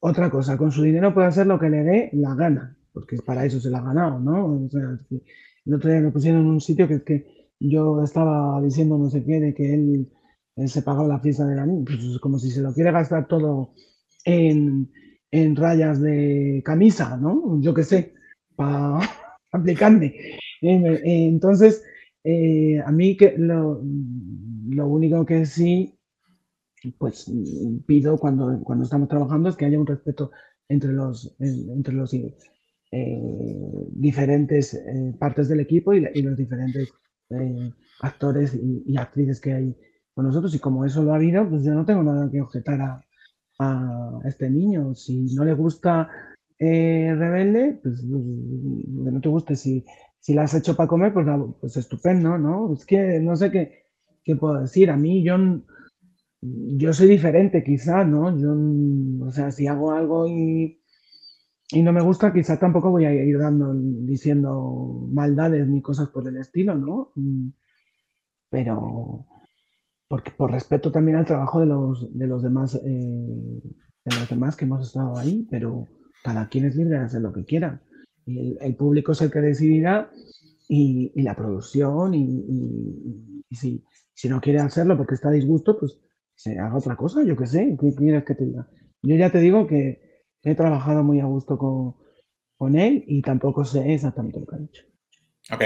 Otra 0.00 0.30
cosa, 0.30 0.56
con 0.56 0.72
su 0.72 0.82
dinero 0.82 1.14
puede 1.14 1.28
hacer 1.28 1.46
lo 1.46 1.58
que 1.58 1.70
le 1.70 1.82
dé 1.84 2.10
la 2.14 2.34
gana 2.34 2.76
porque 2.92 3.16
para 3.18 3.44
eso 3.44 3.60
se 3.60 3.70
la 3.70 3.78
ha 3.78 3.82
ganado, 3.82 4.18
¿no? 4.18 4.64
O 4.64 4.68
sea, 4.68 4.98
el 5.64 5.74
otro 5.74 5.90
día 5.90 6.00
me 6.00 6.10
pusieron 6.10 6.40
en 6.42 6.46
un 6.46 6.60
sitio 6.60 6.88
que, 6.88 7.02
que 7.02 7.50
yo 7.58 8.02
estaba 8.02 8.60
diciendo 8.62 8.98
no 8.98 9.10
sé 9.10 9.24
qué, 9.24 9.40
de 9.40 9.54
que 9.54 9.74
él, 9.74 10.10
se 10.66 10.82
pagaba 10.82 11.08
la 11.08 11.20
fiesta 11.20 11.46
de 11.46 11.56
la 11.56 11.64
niña, 11.64 11.84
pues 11.86 12.18
como 12.20 12.38
si 12.38 12.50
se 12.50 12.60
lo 12.60 12.74
quiere 12.74 12.92
gastar 12.92 13.26
todo 13.26 13.72
en, 14.24 14.90
en 15.30 15.56
rayas 15.56 16.00
de 16.00 16.60
camisa, 16.64 17.16
¿no? 17.16 17.60
Yo 17.60 17.72
qué 17.72 17.84
sé, 17.84 18.14
para 18.56 18.98
aplicarme. 19.52 20.14
Entonces, 20.60 21.82
eh, 22.24 22.80
a 22.84 22.92
mí 22.92 23.16
que 23.16 23.34
lo, 23.38 23.80
único 23.80 25.24
que 25.24 25.46
sí, 25.46 25.98
pues 26.98 27.30
pido 27.86 28.18
cuando, 28.18 28.60
cuando 28.62 28.84
estamos 28.84 29.08
trabajando 29.08 29.48
es 29.48 29.56
que 29.56 29.66
haya 29.66 29.78
un 29.78 29.86
respeto 29.86 30.30
entre 30.68 30.92
los, 30.92 31.34
entre 31.38 31.94
los 31.94 32.14
eh, 32.14 32.36
diferentes 33.92 34.74
eh, 34.74 35.14
partes 35.18 35.48
del 35.48 35.60
equipo 35.60 35.92
y, 35.92 36.00
los 36.22 36.36
diferentes 36.36 36.92
actores 38.00 38.54
y, 38.54 38.96
actrices 38.96 39.40
que 39.40 39.52
hay 39.52 39.76
con 40.14 40.26
nosotros. 40.26 40.54
Y 40.54 40.58
como 40.58 40.84
eso 40.84 41.02
lo 41.02 41.12
ha 41.12 41.16
habido, 41.16 41.48
pues 41.48 41.64
yo 41.64 41.74
no 41.74 41.84
tengo 41.84 42.02
nada 42.02 42.30
que 42.30 42.40
objetar 42.40 42.80
a, 42.80 43.04
este 44.24 44.48
niño. 44.48 44.94
Si 44.94 45.34
no 45.34 45.44
le 45.44 45.52
gusta 45.52 46.08
Rebelde, 46.58 47.78
pues, 47.82 48.00
pues 48.00 49.12
no 49.12 49.20
te 49.20 49.28
guste. 49.28 49.54
Si, 49.54 49.84
si 50.20 50.34
la 50.34 50.42
has 50.42 50.54
hecho 50.54 50.76
para 50.76 50.88
comer, 50.88 51.12
pues, 51.12 51.26
pues 51.60 51.76
estupendo, 51.76 52.38
¿no? 52.38 52.72
Es 52.74 52.84
que 52.84 53.20
no 53.20 53.36
sé 53.36 53.50
qué, 53.50 53.86
qué 54.22 54.36
puedo 54.36 54.60
decir. 54.60 54.90
A 54.90 54.96
mí, 54.96 55.22
yo 55.22 55.36
yo 56.42 56.92
soy 56.92 57.08
diferente 57.08 57.62
quizá, 57.62 58.04
¿no? 58.04 58.36
Yo, 58.38 58.54
o 59.26 59.30
sea, 59.30 59.50
si 59.50 59.66
hago 59.66 59.92
algo 59.92 60.26
y, 60.26 60.80
y 61.72 61.82
no 61.82 61.92
me 61.92 62.00
gusta, 62.00 62.32
quizá 62.32 62.58
tampoco 62.58 62.90
voy 62.90 63.04
a 63.04 63.12
ir 63.12 63.38
dando, 63.38 63.74
diciendo 63.74 65.06
maldades 65.12 65.68
ni 65.68 65.82
cosas 65.82 66.08
por 66.08 66.26
el 66.28 66.36
estilo, 66.38 66.74
¿no? 66.74 67.12
Mm, 67.16 67.50
pero 68.48 69.26
porque 70.08 70.32
por 70.32 70.50
respeto 70.50 70.90
también 70.90 71.18
al 71.18 71.26
trabajo 71.26 71.60
de 71.60 71.66
los, 71.66 72.18
de 72.18 72.26
los 72.26 72.42
demás, 72.42 72.74
eh, 72.74 73.62
de 74.04 74.16
los 74.16 74.28
demás 74.28 74.56
que 74.56 74.64
hemos 74.64 74.86
estado 74.86 75.16
ahí, 75.16 75.46
pero 75.50 75.86
cada 76.24 76.48
quien 76.48 76.64
es 76.64 76.74
libre 76.74 76.98
de 76.98 77.04
hacer 77.04 77.20
lo 77.20 77.32
que 77.32 77.44
quiera. 77.44 77.80
Y 78.26 78.56
el, 78.60 78.76
público 78.76 79.12
es 79.12 79.20
el 79.22 79.30
que 79.30 79.40
decidirá 79.40 80.10
y, 80.68 81.10
la 81.22 81.34
producción 81.34 82.14
y, 82.14 83.44
si, 83.50 83.84
si, 84.14 84.28
no 84.28 84.40
quiere 84.40 84.60
hacerlo 84.60 84.96
porque 84.96 85.14
está 85.14 85.28
a 85.28 85.32
disgusto, 85.32 85.78
pues 85.78 85.98
se 86.34 86.58
haga 86.58 86.76
otra 86.76 86.96
cosa, 86.96 87.22
yo 87.22 87.36
qué 87.36 87.46
sé, 87.46 87.76
¿qué 87.80 87.94
quieres 87.94 88.24
que 88.24 88.34
te 88.34 88.44
diga? 88.44 88.68
Yo 89.02 89.16
ya 89.16 89.30
te 89.30 89.38
digo 89.38 89.66
que 89.66 90.24
he 90.42 90.54
trabajado 90.54 91.02
muy 91.02 91.20
a 91.20 91.26
gusto 91.26 91.58
con, 91.58 91.96
con 92.56 92.76
él 92.76 93.04
y 93.06 93.22
tampoco 93.22 93.64
sé 93.64 93.92
exactamente 93.92 94.38
lo 94.38 94.46
que 94.46 94.56
ha 94.56 94.58
dicho. 94.58 94.84
Ok, 95.52 95.64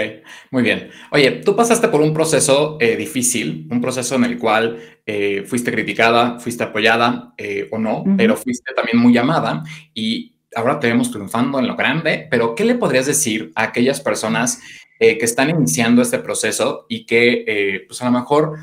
muy 0.49 0.63
bien. 0.63 0.89
Oye, 1.11 1.41
tú 1.43 1.55
pasaste 1.55 1.89
por 1.89 2.01
un 2.01 2.13
proceso 2.13 2.77
eh, 2.79 2.95
difícil, 2.95 3.67
un 3.69 3.81
proceso 3.81 4.15
en 4.15 4.23
el 4.23 4.39
cual 4.39 4.79
eh, 5.05 5.43
fuiste 5.45 5.71
criticada, 5.71 6.39
fuiste 6.39 6.63
apoyada 6.63 7.33
eh, 7.37 7.67
o 7.71 7.77
no, 7.77 8.03
pero 8.17 8.35
fuiste 8.35 8.73
también 8.73 8.97
muy 8.97 9.15
amada 9.17 9.63
y 9.93 10.34
ahora 10.55 10.79
te 10.79 10.87
vemos 10.87 11.11
triunfando 11.11 11.59
en 11.59 11.67
lo 11.67 11.75
grande, 11.75 12.27
pero 12.31 12.55
¿qué 12.55 12.65
le 12.65 12.75
podrías 12.75 13.05
decir 13.05 13.51
a 13.55 13.63
aquellas 13.63 14.01
personas 14.01 14.59
que 14.97 15.19
están 15.21 15.49
iniciando 15.49 16.01
este 16.01 16.19
proceso 16.19 16.85
y 16.87 17.05
que 17.05 17.83
pues 17.89 18.01
a 18.01 18.05
lo 18.05 18.11
mejor 18.11 18.57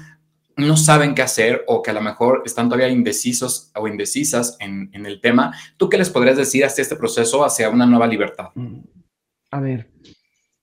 no 0.56 0.76
saben 0.76 1.14
qué 1.14 1.22
hacer 1.22 1.64
o 1.66 1.82
que 1.82 1.90
a 1.90 1.94
lo 1.94 2.00
mejor 2.00 2.42
están 2.44 2.68
todavía 2.68 2.88
indecisos 2.88 3.70
o 3.74 3.88
indecisas 3.88 4.56
en, 4.60 4.90
el 5.06 5.20
tema, 5.20 5.54
¿tú 5.76 5.88
qué 5.88 5.98
les 5.98 6.10
podrías 6.10 6.36
decir 6.36 6.64
hacia 6.64 6.82
este 6.82 6.96
proceso, 6.96 7.44
hacia 7.44 7.70
una 7.70 7.86
nueva 7.86 8.06
libertad? 8.06 8.48
Mm, 8.54 8.80
a 9.50 9.60
ver, 9.60 9.90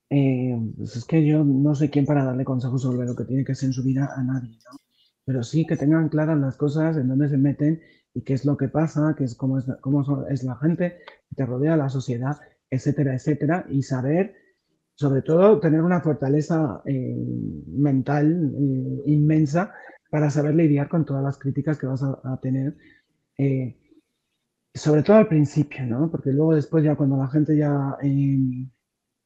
eh, 0.10 0.58
pues 0.78 0.96
es 0.96 1.06
que 1.06 1.26
yo 1.26 1.44
no 1.44 1.76
sé 1.76 1.90
quién 1.90 2.06
para 2.06 2.24
darle 2.24 2.46
consejos 2.46 2.82
sobre 2.82 3.08
lo 3.08 3.16
que 3.16 3.26
tiene 3.26 3.44
que 3.44 3.54
hacer 3.54 3.68
en 3.68 3.74
su 3.74 3.84
vida 3.84 4.12
a 4.16 4.24
nadie, 4.24 4.58
¿no? 4.72 4.78
Pero 5.26 5.44
sí 5.44 5.66
que 5.66 5.78
tengan 5.78 6.10
claras 6.10 6.40
las 6.40 6.56
cosas, 6.56 6.98
en 6.98 7.08
dónde 7.08 7.30
se 7.30 7.38
meten 7.38 7.82
y 8.20 8.22
qué 8.22 8.34
es 8.34 8.44
lo 8.44 8.58
que 8.58 8.68
pasa, 8.68 9.16
qué 9.18 9.24
es 9.24 9.34
cómo 9.36 9.60
es, 9.60 9.66
cómo 9.80 10.28
es 10.30 10.44
la 10.44 10.58
gente 10.58 10.98
que 11.30 11.36
te 11.36 11.46
rodea, 11.46 11.78
la 11.78 11.88
sociedad, 11.88 12.38
etcétera, 12.70 13.16
etcétera, 13.16 13.66
y 13.70 13.82
saber 13.82 14.36
sobre 14.96 15.22
todo 15.22 15.62
tener 15.62 15.82
una 15.82 16.02
fortaleza 16.02 16.82
eh, 16.86 17.16
mental 17.68 18.54
eh, 18.54 19.04
inmensa 19.06 19.74
para 20.10 20.30
saber 20.30 20.54
lidiar 20.56 20.90
con 20.90 21.06
todas 21.06 21.24
las 21.24 21.38
críticas 21.38 21.78
que 21.78 21.88
vas 21.88 22.04
a, 22.04 22.40
tener, 22.42 22.76
eh, 23.38 23.78
sobre 24.74 25.04
todo 25.04 25.16
al 25.16 25.30
principio, 25.30 25.86
¿no? 25.86 26.12
Porque 26.12 26.32
luego 26.32 26.56
después 26.56 26.84
ya 26.84 26.96
cuando 26.96 27.16
la 27.16 27.30
gente 27.30 27.56
ya... 27.56 27.96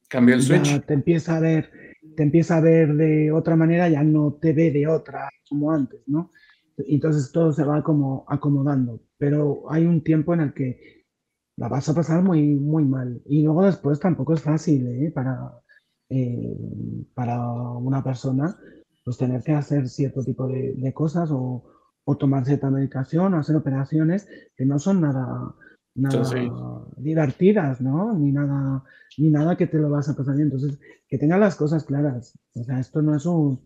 Cambió 0.08 0.36
el 0.36 0.42
switch. 0.42 0.84
Te 0.84 0.94
empieza 0.94 1.36
a 1.36 1.40
ver, 1.40 1.68
te 2.16 2.22
empieza 2.22 2.58
a 2.58 2.60
ver 2.60 2.94
de 2.94 3.32
otra 3.32 3.56
manera, 3.56 3.88
ya 3.88 4.04
no 4.04 4.34
te 4.34 4.52
ve 4.52 4.70
de 4.70 4.86
otra 4.86 5.28
como 5.48 5.72
antes, 5.72 6.00
¿no? 6.06 6.30
Entonces 6.78 7.30
todo 7.32 7.52
se 7.52 7.64
va 7.64 7.82
como 7.82 8.24
acomodando, 8.28 9.00
pero 9.18 9.70
hay 9.70 9.86
un 9.86 10.02
tiempo 10.02 10.34
en 10.34 10.40
el 10.40 10.54
que 10.54 11.04
la 11.56 11.68
vas 11.68 11.88
a 11.88 11.94
pasar 11.94 12.22
muy, 12.22 12.54
muy 12.54 12.84
mal. 12.84 13.22
Y 13.26 13.42
luego 13.42 13.64
después 13.64 14.00
tampoco 14.00 14.34
es 14.34 14.42
fácil, 14.42 14.86
¿eh? 14.88 15.10
Para, 15.14 15.52
eh, 16.08 16.56
para 17.14 17.48
una 17.48 18.02
persona, 18.02 18.56
pues 19.04 19.18
tener 19.18 19.42
que 19.42 19.52
hacer 19.52 19.88
cierto 19.88 20.24
tipo 20.24 20.48
de, 20.48 20.92
cosas 20.94 21.30
o, 21.30 21.64
o, 22.04 22.16
tomar 22.16 22.44
cierta 22.44 22.70
medicación 22.70 23.34
o 23.34 23.38
hacer 23.38 23.56
operaciones 23.56 24.26
que 24.56 24.64
no 24.64 24.78
son 24.78 25.00
nada, 25.00 25.54
nada 25.94 26.86
divertidas, 26.96 27.80
¿no? 27.80 28.14
Ni 28.14 28.32
nada, 28.32 28.82
ni 29.18 29.30
nada 29.30 29.56
que 29.56 29.66
te 29.66 29.78
lo 29.78 29.90
vas 29.90 30.08
a 30.08 30.16
pasar 30.16 30.34
bien. 30.34 30.46
Entonces, 30.48 30.80
que 31.08 31.18
tenga 31.18 31.38
las 31.38 31.54
cosas 31.56 31.84
claras. 31.84 32.36
O 32.54 32.64
sea, 32.64 32.80
esto 32.80 33.02
no 33.02 33.14
es 33.14 33.26
un, 33.26 33.60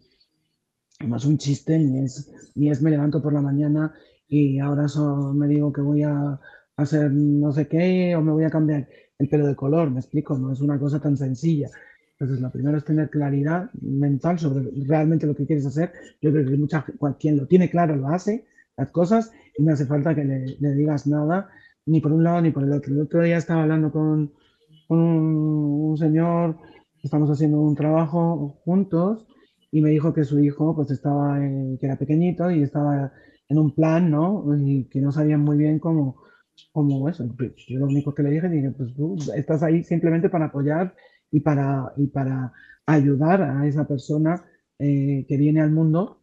no 1.07 1.17
es 1.17 1.25
un 1.25 1.39
chiste, 1.39 1.79
ni 1.79 2.05
es, 2.05 2.33
ni 2.55 2.71
es 2.71 2.83
me 2.83 2.91
levanto 2.91 3.23
por 3.23 3.33
la 3.33 3.41
mañana 3.41 3.95
y 4.29 4.59
ahora 4.59 4.87
me 5.35 5.49
digo 5.49 5.73
que 5.73 5.81
voy 5.81 6.03
a 6.03 6.39
hacer 6.77 7.11
no 7.13 7.53
sé 7.53 7.69
qué 7.69 8.15
o 8.17 8.21
me 8.21 8.33
voy 8.33 8.45
a 8.45 8.51
cambiar 8.51 8.89
el 9.19 9.29
pelo 9.29 9.47
de 9.47 9.57
color, 9.57 9.91
me 9.91 10.01
explico, 10.01 10.39
no 10.39 10.53
es 10.53 10.61
una 10.61 10.79
cosa 10.79 11.01
tan 11.01 11.17
sencilla. 11.17 11.69
Entonces, 12.13 12.41
lo 12.41 12.51
primero 12.51 12.77
es 12.77 12.85
tener 12.85 13.11
claridad 13.11 13.71
mental 13.81 14.39
sobre 14.39 14.71
realmente 14.87 15.27
lo 15.27 15.37
que 15.37 15.47
quieres 15.47 15.67
hacer. 15.67 15.93
Yo 16.21 16.33
creo 16.33 16.47
que 16.47 16.57
mucha, 16.57 16.85
quien 17.19 17.37
lo 17.37 17.47
tiene 17.47 17.71
claro 17.71 17.95
lo 17.95 18.09
hace, 18.09 18.45
las 18.77 18.91
cosas, 18.91 19.31
y 19.57 19.63
no 19.63 19.73
hace 19.73 19.87
falta 19.87 20.15
que 20.15 20.25
le, 20.25 20.75
digas 20.75 21.07
nada, 21.07 21.49
ni 21.87 22.01
por 22.01 22.13
un 22.13 22.25
lado 22.25 22.41
ni 22.41 22.51
por 22.51 22.65
el 22.65 22.73
otro. 22.73 22.93
El 22.93 23.03
otro 23.03 23.23
día 23.23 23.37
estaba 23.37 23.63
hablando 23.63 23.93
con, 23.93 24.33
un, 24.89 25.97
señor, 25.97 26.57
estamos 27.03 27.31
haciendo 27.31 27.61
un 27.61 27.77
trabajo 27.77 28.61
juntos, 28.65 29.27
y 29.71 29.81
me 29.81 29.91
dijo 29.91 30.13
que 30.15 30.25
su 30.25 30.39
hijo, 30.41 30.75
pues 30.75 30.91
estaba, 30.91 31.39
que 31.39 31.87
era 31.87 31.97
pequeñito 31.97 32.51
y 32.51 32.63
estaba 32.63 33.13
en 33.49 33.59
un 33.59 33.75
plan, 33.75 34.11
¿no? 34.11 34.45
Y 34.57 34.85
que 34.85 35.01
no 35.01 35.13
sabían 35.13 35.41
muy 35.41 35.59
bien 35.59 35.79
cómo, 35.79 36.23
cómo 36.73 37.09
eso. 37.09 37.27
Pues, 37.37 37.53
yo 37.69 37.79
lo 37.79 37.87
único 37.87 38.15
que 38.15 38.23
le 38.23 38.31
dije, 38.31 38.49
dije, 38.49 38.71
pues 38.71 38.95
tú 38.95 39.17
estás 39.35 39.63
ahí 39.63 39.85
simplemente 39.85 40.29
para 40.31 40.47
apoyar 40.47 40.95
y 41.31 41.41
para, 41.41 41.93
y 41.97 42.07
para 42.07 42.53
ayudar 42.87 43.43
a 43.43 43.67
esa 43.67 43.87
persona 43.87 44.45
eh, 44.79 45.27
que 45.29 45.37
viene 45.37 45.61
al 45.61 45.71
mundo 45.71 46.23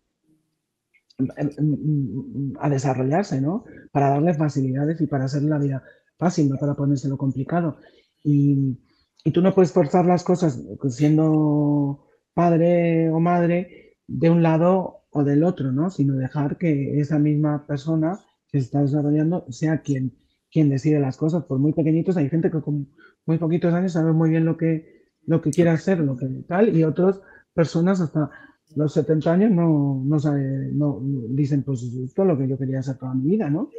a 2.60 2.70
desarrollarse, 2.70 3.40
¿no? 3.40 3.64
Para 3.92 4.10
darle 4.10 4.34
facilidades 4.34 5.00
y 5.00 5.08
para 5.08 5.26
hacerle 5.26 5.50
la 5.50 5.60
vida 5.60 5.84
fácil, 6.18 6.50
no 6.50 6.58
para 6.58 6.76
ponérselo 6.76 7.18
complicado. 7.18 7.78
Y, 8.24 8.78
y 9.24 9.32
tú 9.32 9.42
no 9.42 9.54
puedes 9.54 9.72
forzar 9.72 10.06
las 10.06 10.24
cosas 10.24 10.62
siendo 10.90 12.05
padre 12.36 13.10
o 13.10 13.20
madre 13.20 13.98
de 14.06 14.30
un 14.30 14.44
lado 14.44 15.06
o 15.10 15.24
del 15.24 15.44
otro, 15.44 15.72
¿no? 15.72 15.90
Sino 15.90 16.16
dejar 16.16 16.58
que 16.58 17.00
esa 17.00 17.18
misma 17.18 17.66
persona 17.66 18.20
que 18.52 18.60
se 18.60 18.66
está 18.66 18.82
desarrollando 18.82 19.46
sea 19.50 19.82
quien, 19.82 20.14
quien 20.52 20.70
decide 20.70 21.00
las 21.00 21.18
cosas. 21.18 21.46
Por 21.46 21.58
muy 21.58 21.74
pequeñitos, 21.74 22.18
hay 22.18 22.30
gente 22.30 22.52
que 22.52 22.62
con 22.62 22.90
muy 23.26 23.40
poquitos 23.40 23.74
años 23.74 23.94
sabe 23.94 24.14
muy 24.14 24.30
bien 24.30 24.46
lo 24.46 24.58
que, 24.58 25.06
lo 25.26 25.42
que 25.42 25.50
quiere 25.50 25.72
hacer, 25.72 26.00
lo 26.00 26.16
que 26.16 26.28
tal, 26.48 26.78
y 26.78 26.84
otras 26.84 27.20
personas 27.54 28.02
hasta 28.02 28.30
los 28.76 28.94
70 28.94 29.32
años 29.32 29.52
no, 29.52 30.04
no, 30.06 31.02
dicen, 31.30 31.64
pues 31.64 31.84
esto 31.84 32.22
es 32.22 32.28
lo 32.28 32.38
que 32.38 32.48
yo 32.48 32.58
quería 32.58 32.80
hacer 32.80 32.98
toda 32.98 33.14
mi 33.14 33.32
vida, 33.32 33.50
¿no? 33.50 33.70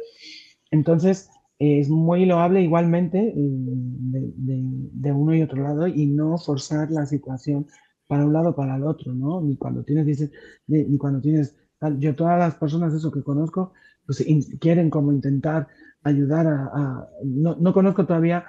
Entonces, 0.71 1.29
es 1.59 1.89
muy 1.89 2.25
loable 2.25 2.61
igualmente 2.61 3.19
eh, 3.19 3.33
de, 3.35 5.11
uno 5.11 5.35
y 5.35 5.41
otro 5.41 5.61
lado 5.61 5.87
y 5.87 6.05
no 6.07 6.37
forzar 6.37 6.91
la 6.91 7.05
situación 7.05 7.67
para 8.07 8.25
un 8.25 8.33
lado 8.33 8.55
para 8.55 8.75
el 8.75 8.83
otro, 8.83 9.13
¿no? 9.13 9.41
Ni 9.41 9.57
cuando 9.57 9.83
tienes, 9.83 10.05
dices, 10.05 10.31
ni 10.67 10.97
cuando 10.97 11.21
tienes, 11.21 11.55
yo 11.99 12.15
todas 12.15 12.39
las 12.39 12.55
personas 12.55 12.93
eso 12.93 13.11
que 13.11 13.23
conozco, 13.23 13.73
pues 14.05 14.25
quieren 14.59 14.89
como 14.89 15.11
intentar 15.11 15.67
ayudar 16.03 16.47
a, 16.47 17.07
no, 17.23 17.55
no, 17.59 17.73
conozco 17.73 18.05
todavía 18.05 18.45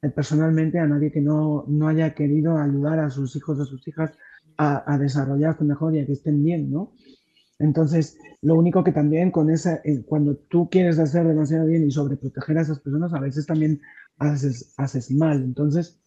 eh, 0.00 0.08
personalmente 0.08 0.78
a 0.78 0.86
nadie 0.86 1.12
que 1.12 1.20
no, 1.20 1.64
no 1.68 1.88
haya 1.88 2.14
querido 2.14 2.56
ayudar 2.56 2.98
a 2.98 3.10
sus 3.10 3.36
hijos 3.36 3.58
o 3.58 3.64
sus 3.66 3.86
hijas 3.86 4.12
a, 4.56 4.92
a 4.92 4.98
desarrollarse 4.98 5.64
mejor 5.64 5.94
y 5.94 6.00
a 6.00 6.06
que 6.06 6.12
estén 6.12 6.42
bien, 6.42 6.70
¿no? 6.70 6.92
Entonces, 7.62 8.18
lo 8.40 8.56
único 8.56 8.82
que 8.82 8.90
también 8.90 9.30
con 9.30 9.48
esa, 9.48 9.80
eh, 9.84 10.02
cuando 10.04 10.36
tú 10.36 10.68
quieres 10.68 10.98
hacer 10.98 11.26
demasiado 11.26 11.66
bien 11.66 11.86
y 11.86 11.92
sobreproteger 11.92 12.58
a 12.58 12.62
esas 12.62 12.80
personas, 12.80 13.14
a 13.14 13.20
veces 13.20 13.46
también 13.46 13.80
haces, 14.18 14.74
haces 14.78 15.12
mal. 15.12 15.42
Entonces, 15.42 16.01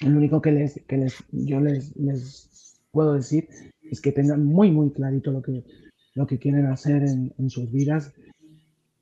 lo 0.00 0.16
único 0.16 0.40
que, 0.40 0.52
les, 0.52 0.82
que 0.86 0.96
les, 0.96 1.14
yo 1.30 1.60
les, 1.60 1.96
les 1.96 2.80
puedo 2.90 3.14
decir 3.14 3.48
es 3.82 4.00
que 4.00 4.12
tengan 4.12 4.44
muy, 4.44 4.70
muy 4.70 4.90
clarito 4.90 5.32
lo 5.32 5.42
que, 5.42 5.64
lo 6.14 6.26
que 6.26 6.38
quieren 6.38 6.66
hacer 6.66 7.02
en, 7.02 7.32
en 7.38 7.50
sus 7.50 7.70
vidas 7.70 8.12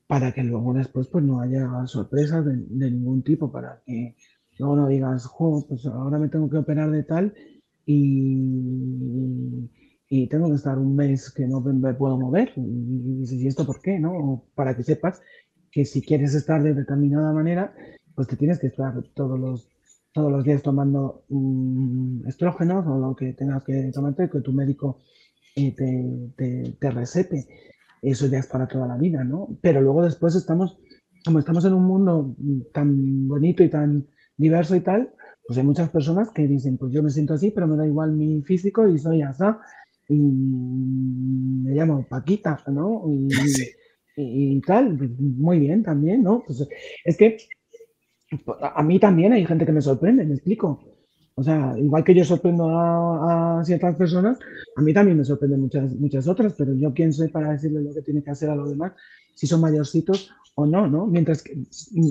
para 0.07 0.33
que 0.33 0.43
luego 0.45 0.75
después 0.75 1.09
pues 1.09 1.25
no 1.25 1.41
haya 1.41 1.69
sorpresas 1.87 2.45
de, 2.45 2.57
de 2.57 2.91
ningún 2.91 3.23
tipo, 3.23 3.51
para 3.51 3.83
que 3.87 4.17
luego 4.59 4.77
no 4.77 4.89
digas, 4.89 5.25
jo, 5.27 5.67
pues 5.69 5.87
ahora 5.87 6.19
me 6.19 6.29
tengo 6.29 6.49
que 6.49 6.59
operar 6.59 6.91
de 6.91 7.03
tal 7.03 7.35
y, 7.87 9.71
y 10.09 10.29
tengo 10.29 10.49
que 10.49 10.57
estar 10.57 10.79
un 10.79 10.95
mes 10.95 11.31
que 11.31 11.47
no 11.47 11.61
me 11.61 11.95
puedo 11.95 12.19
mover. 12.19 12.53
Y 12.57 13.21
dices, 13.21 13.41
¿y 13.41 13.47
esto 13.47 13.67
por 13.67 13.81
qué? 13.81 13.99
¿no? 13.99 14.45
Para 14.55 14.77
que 14.77 14.83
sepas 14.83 15.21
que 15.71 15.85
si 15.85 16.03
quieres 16.03 16.35
estar 16.35 16.63
de 16.63 16.75
determinada 16.75 17.33
manera, 17.33 17.75
pues 18.15 18.29
te 18.29 18.37
tienes 18.37 18.59
que 18.59 18.69
estar 18.69 19.03
todos 19.15 19.39
los, 19.39 19.69
todos 20.15 20.31
los 20.33 20.45
días 20.45 20.63
tomando 20.63 21.25
mm, 21.29 22.29
estrógenos 22.29 22.87
o 22.87 22.99
lo 22.99 23.17
que 23.17 23.33
tengas 23.35 23.65
que 23.65 23.91
tomarte, 23.93 24.31
que 24.31 24.41
tu 24.41 24.53
médico 24.53 25.01
eh, 25.57 25.75
te, 25.75 26.33
te, 26.37 26.77
te, 26.81 26.91
recete. 26.91 27.47
Eso 28.01 28.29
ya 28.29 28.39
es 28.39 28.47
para 28.47 28.69
toda 28.69 28.87
la 28.87 28.97
vida, 28.97 29.25
¿no? 29.25 29.49
Pero 29.61 29.83
luego 29.83 30.05
después 30.05 30.37
estamos, 30.37 30.79
como 31.25 31.41
estamos 31.41 31.65
en 31.65 31.75
un 31.75 31.85
mundo 31.85 32.37
tan 32.73 33.27
bonito 33.27 33.65
y 33.65 33.69
tan 33.69 34.07
diverso 34.37 34.77
y 34.77 34.81
tal, 34.81 35.13
pues 35.47 35.59
hay 35.59 35.65
muchas 35.65 35.91
personas 35.91 36.31
que 36.31 36.47
dicen, 36.47 36.79
pues 36.79 36.93
yo 36.93 37.03
me 37.03 37.11
siento 37.11 37.35
así, 37.35 37.51
pero 37.51 37.67
me 37.67 37.77
da 37.77 37.87
igual 37.87 38.13
mi 38.13 38.41
físico 38.43 38.89
y 38.89 38.99
soy 38.99 39.23
así 39.23 39.45
y 40.09 40.15
me 40.15 41.75
llamo 41.75 42.07
Paquita, 42.09 42.63
¿no? 42.69 43.05
Y, 44.17 44.61
tal, 44.61 44.97
muy 45.19 45.59
bien 45.59 45.83
también, 45.83 46.23
¿no? 46.23 46.45
Pues 46.47 46.65
es 47.05 47.17
que 47.17 47.37
a 48.61 48.83
mí 48.83 48.99
también 48.99 49.33
hay 49.33 49.47
gente 49.47 49.67
que 49.67 49.73
me 49.73 49.81
sorprende, 49.81 50.25
me 50.25 50.35
explico. 50.35 50.81
O 51.37 51.43
sea, 51.43 51.75
igual 51.79 52.05
que 52.05 52.15
yo 52.15 52.25
sorprendo 52.25 52.69
a, 52.71 53.63
ciertas 53.65 53.97
personas, 53.97 54.39
a 54.77 54.83
mí 54.83 54.95
también 54.95 55.19
me 55.19 55.25
sorprenden 55.25 55.63
muchas, 55.63 55.93
muchas 55.97 56.29
otras, 56.29 56.55
pero 56.57 56.75
yo 56.75 56.95
quién 56.95 57.13
soy 57.13 57.29
para 57.29 57.53
decirle 57.53 57.83
lo 57.83 57.93
que 57.93 58.03
tiene 58.03 58.23
que 58.23 58.31
hacer 58.31 58.51
a 58.51 58.55
los 58.55 58.71
demás, 58.71 58.93
si 59.35 59.47
son 59.47 59.61
mayorcitos 59.61 60.31
o 60.55 60.65
no, 60.65 60.87
¿no? 60.87 61.07
Mientras 61.07 61.43
que, 61.43 61.57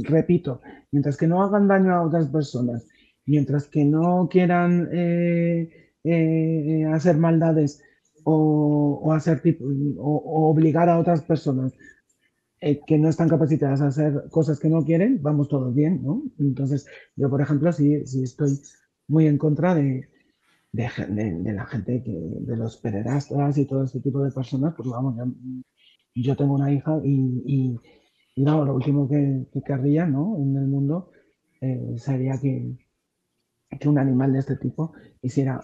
repito, 0.03 0.61
mientras 0.91 1.15
que 1.15 1.27
no 1.27 1.41
hagan 1.41 1.69
daño 1.69 1.93
a 1.93 2.01
otras 2.01 2.27
personas, 2.27 2.85
mientras 3.25 3.67
que 3.67 3.85
no 3.85 4.27
quieran 4.29 4.89
eh, 4.91 5.93
eh, 6.03 6.85
hacer 6.91 7.17
maldades 7.17 7.81
o, 8.25 9.13
hacer 9.13 9.41
o, 9.97 10.49
obligar 10.49 10.89
a 10.89 10.99
otras 10.99 11.21
personas 11.21 11.73
eh, 12.65 12.79
que 12.87 12.97
no 12.97 13.09
están 13.09 13.27
capacitadas 13.27 13.81
a 13.81 13.87
hacer 13.87 14.29
cosas 14.31 14.57
que 14.57 14.69
no 14.69 14.85
quieren, 14.85 15.21
vamos 15.21 15.49
todos 15.49 15.75
bien, 15.75 16.01
¿no? 16.01 16.23
Entonces, 16.39 16.87
yo, 17.17 17.29
por 17.29 17.41
ejemplo, 17.41 17.73
sí, 17.73 18.05
sí 18.05 18.23
estoy 18.23 18.57
muy 19.09 19.27
en 19.27 19.37
contra 19.37 19.75
de, 19.75 20.07
de, 20.71 21.53
la 21.53 21.65
gente, 21.65 22.01
que, 22.01 22.11
de 22.11 22.55
los 22.55 22.77
pederastas 22.77 23.57
y 23.57 23.65
todo 23.65 23.83
este 23.83 23.99
tipo 23.99 24.23
de 24.23 24.31
personas, 24.31 24.73
porque 24.75 24.91
vamos, 24.91 25.15
yo, 26.15 26.37
tengo 26.37 26.53
una 26.53 26.71
hija 26.71 27.01
y, 27.03 27.79
y, 28.37 28.41
no, 28.41 28.63
lo 28.63 28.75
último 28.75 29.09
que, 29.09 29.45
querría, 29.65 30.05
¿no? 30.05 30.37
En 30.37 30.55
el 30.55 30.67
mundo 30.67 31.11
eh, 31.59 31.95
sería 31.97 32.39
que, 32.39 32.77
que 33.77 33.89
un 33.89 33.97
animal 33.97 34.31
de 34.31 34.39
este 34.39 34.55
tipo 34.55 34.93
hiciera 35.21 35.59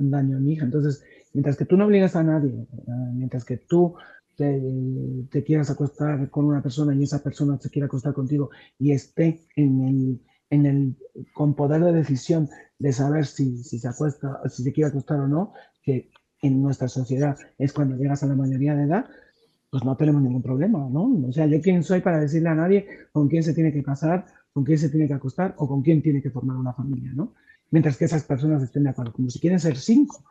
daño 0.00 0.38
a 0.38 0.40
mi 0.40 0.54
hija. 0.54 0.64
Entonces, 0.64 1.04
mientras 1.32 1.56
que 1.56 1.64
tú 1.64 1.76
no 1.76 1.86
obligas 1.86 2.16
a 2.16 2.24
nadie, 2.24 2.50
eh, 2.50 3.12
mientras 3.14 3.44
que 3.44 3.56
tú 3.56 3.94
te, 4.36 5.44
quieras 5.44 5.70
acostar 5.70 6.30
con 6.30 6.46
una 6.46 6.62
persona 6.62 6.94
y 6.94 7.02
esa 7.02 7.22
persona 7.22 7.58
se 7.60 7.70
quiera 7.70 7.86
acostar 7.86 8.14
contigo 8.14 8.50
y 8.78 8.92
esté 8.92 9.46
en 9.56 9.84
el, 9.84 10.20
en 10.50 10.66
el, 10.66 10.96
con 11.32 11.54
poder 11.54 11.82
de 11.84 11.92
decisión 11.92 12.48
de 12.78 12.92
saber 12.92 13.26
si, 13.26 13.62
si 13.62 13.78
se 13.78 13.88
acuesta, 13.88 14.40
si 14.48 14.62
se 14.62 14.72
quiere 14.72 14.90
acostar 14.90 15.20
o 15.20 15.28
no, 15.28 15.52
que 15.82 16.10
en 16.42 16.62
nuestra 16.62 16.88
sociedad 16.88 17.36
es 17.58 17.72
cuando 17.72 17.96
llegas 17.96 18.22
a 18.22 18.26
la 18.26 18.34
mayoría 18.34 18.74
de 18.74 18.84
edad, 18.84 19.06
pues 19.70 19.84
no 19.84 19.96
tenemos 19.96 20.22
ningún 20.22 20.42
problema, 20.42 20.88
¿no? 20.90 21.26
O 21.28 21.32
sea, 21.32 21.46
yo 21.46 21.60
quién 21.60 21.82
soy 21.82 22.00
para 22.00 22.20
decirle 22.20 22.48
a 22.48 22.54
nadie 22.54 22.86
con 23.12 23.28
quién 23.28 23.42
se 23.42 23.54
tiene 23.54 23.72
que 23.72 23.82
casar, 23.82 24.26
con 24.52 24.62
quién 24.62 24.78
se 24.78 24.88
tiene 24.88 25.08
que 25.08 25.14
acostar 25.14 25.54
o 25.58 25.66
con 25.66 25.82
quién 25.82 26.00
tiene 26.00 26.22
que 26.22 26.30
formar 26.30 26.56
una 26.56 26.72
familia, 26.72 27.12
¿no? 27.12 27.34
Mientras 27.70 27.96
que 27.96 28.04
esas 28.04 28.22
personas 28.22 28.62
estén 28.62 28.84
de 28.84 28.90
acuerdo, 28.90 29.12
como 29.12 29.30
si 29.30 29.40
quieren 29.40 29.58
ser 29.58 29.76
cinco, 29.76 30.22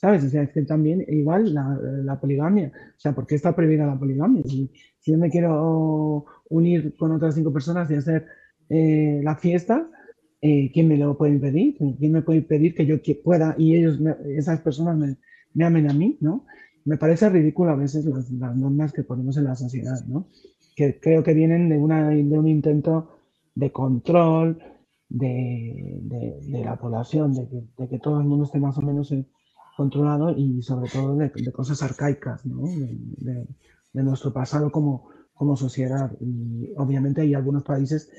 ¿sabes? 0.00 0.24
O 0.24 0.28
sea, 0.28 0.46
que 0.46 0.62
también 0.62 1.04
igual 1.08 1.52
la, 1.52 2.18
poligamia, 2.20 2.72
o 2.96 3.00
sea, 3.00 3.12
¿por 3.12 3.26
qué 3.26 3.34
está 3.34 3.54
prohibida 3.54 3.86
la 3.86 3.98
poligamia? 3.98 4.42
Si, 4.44 4.70
yo 5.04 5.18
me 5.18 5.30
quiero 5.30 6.24
unir 6.50 6.94
con 6.96 7.12
otras 7.12 7.34
cinco 7.34 7.52
personas 7.52 7.90
y 7.90 7.94
hacer 7.94 8.26
eh, 8.68 9.20
la 9.24 9.36
fiesta, 9.36 9.88
eh, 10.40 10.70
¿quién 10.72 10.86
me 10.86 10.96
lo 10.96 11.16
puede 11.16 11.32
impedir? 11.32 11.76
¿Quién 11.76 12.12
me 12.12 12.22
puede 12.22 12.38
impedir 12.38 12.74
que 12.74 12.86
yo 12.86 12.96
pueda 13.24 13.54
y 13.58 13.74
ellos, 13.74 13.98
esas 14.26 14.60
personas 14.60 14.96
me, 14.96 15.16
me, 15.54 15.64
amen 15.64 15.90
a 15.90 15.94
mí, 15.94 16.16
¿no? 16.20 16.46
Me 16.84 16.96
parece 16.96 17.28
ridículo 17.28 17.72
a 17.72 17.76
veces 17.76 18.04
las, 18.04 18.30
normas 18.30 18.92
que 18.92 19.02
ponemos 19.02 19.36
en 19.36 19.44
la 19.44 19.56
sociedad, 19.56 20.04
¿no? 20.06 20.28
Que 20.76 21.00
creo 21.00 21.24
que 21.24 21.34
vienen 21.34 21.68
de, 21.68 21.76
una, 21.76 22.10
de 22.10 22.38
un 22.38 22.46
intento 22.46 23.18
de 23.54 23.72
control 23.72 24.62
de, 25.08 25.98
de, 26.02 26.64
la 26.64 26.76
población, 26.76 27.34
de 27.34 27.48
que, 27.48 27.64
de 27.76 27.88
que, 27.88 27.98
todo 27.98 28.20
el 28.20 28.26
mundo 28.26 28.44
esté 28.44 28.60
más 28.60 28.76
o 28.78 28.82
menos 28.82 29.10
controlado 29.78 30.30
y 30.36 30.60
sobre 30.60 30.90
todo 30.90 31.14
de, 31.14 31.30
cosas 31.52 31.80
arcaicas, 31.84 32.44
¿no? 32.44 32.62
de, 32.66 33.46
nuestro 34.02 34.32
pasado 34.32 34.72
como, 34.72 35.10
como 35.32 35.56
sociedad. 35.56 36.10
Y 36.20 36.72
obviamente 36.76 37.20
hay 37.20 37.34
algunos 37.34 37.62
países 37.62 38.10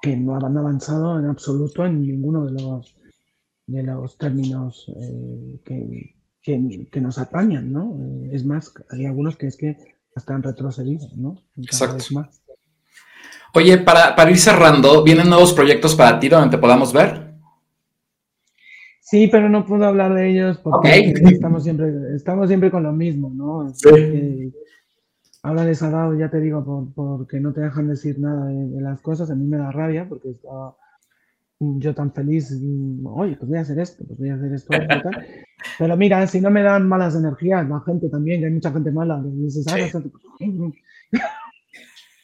que 0.00 0.16
no 0.16 0.36
han 0.36 0.56
avanzado 0.56 1.18
en 1.18 1.26
absoluto 1.26 1.84
en 1.84 2.00
ninguno 2.00 2.46
de 2.46 2.52
los, 2.52 2.96
de 3.66 3.82
los 3.82 4.16
términos 4.16 4.90
eh, 4.98 5.60
que, 5.66 6.16
que, 6.42 6.88
que, 6.90 7.00
nos 7.00 7.18
atañan, 7.18 7.70
¿no? 7.70 7.98
Es 8.32 8.46
más, 8.46 8.72
hay 8.90 9.04
algunos 9.04 9.36
que 9.36 9.48
es 9.48 9.58
que 9.58 9.76
están 10.16 10.42
retrocedidos, 10.42 11.14
¿no? 11.14 11.36
Exacto. 11.58 12.04
Más. 12.12 12.40
Oye, 13.52 13.76
para, 13.78 14.16
para 14.16 14.30
ir 14.30 14.38
cerrando, 14.38 15.04
¿vienen 15.04 15.28
nuevos 15.28 15.52
proyectos 15.52 15.94
para 15.94 16.18
ti 16.18 16.30
donde 16.30 16.56
te 16.56 16.58
podamos 16.58 16.90
ver? 16.92 17.23
Sí, 19.14 19.28
pero 19.28 19.48
no 19.48 19.64
puedo 19.64 19.84
hablar 19.84 20.12
de 20.12 20.28
ellos 20.28 20.58
porque 20.58 21.14
estamos, 21.22 21.62
siempre, 21.62 22.16
estamos 22.16 22.48
siempre 22.48 22.68
con 22.68 22.82
lo 22.82 22.92
mismo, 22.92 23.30
¿no? 23.32 23.72
Sí. 23.72 24.52
Habla 25.40 25.64
de 25.64 25.76
Sadao, 25.76 26.18
ya 26.18 26.28
te 26.28 26.40
digo, 26.40 26.64
por, 26.64 26.92
porque 26.94 27.38
no 27.38 27.52
te 27.52 27.60
dejan 27.60 27.86
decir 27.86 28.18
nada 28.18 28.46
de, 28.46 28.80
las 28.80 29.00
cosas. 29.00 29.30
A 29.30 29.36
mí 29.36 29.46
me 29.46 29.56
da 29.56 29.70
rabia 29.70 30.08
porque 30.08 30.30
estaba 30.30 30.74
yo 31.60 31.94
tan 31.94 32.12
feliz. 32.12 32.60
Oye, 33.04 33.36
pues 33.36 33.48
voy 33.48 33.58
a 33.58 33.60
hacer 33.60 33.78
esto, 33.78 34.04
pues 34.04 34.18
voy 34.18 34.30
a 34.30 34.34
hacer 34.34 34.52
esto. 34.52 34.74
Pero 35.78 35.96
mira, 35.96 36.26
si 36.26 36.40
no 36.40 36.50
me 36.50 36.64
dan 36.64 36.88
malas 36.88 37.14
energías, 37.14 37.68
la 37.68 37.82
gente 37.86 38.08
también, 38.08 38.40
que 38.40 38.46
hay 38.46 38.52
mucha 38.52 38.72
gente 38.72 38.90
mala, 38.90 39.22
dices, 39.24 39.64
ah, 39.68 40.00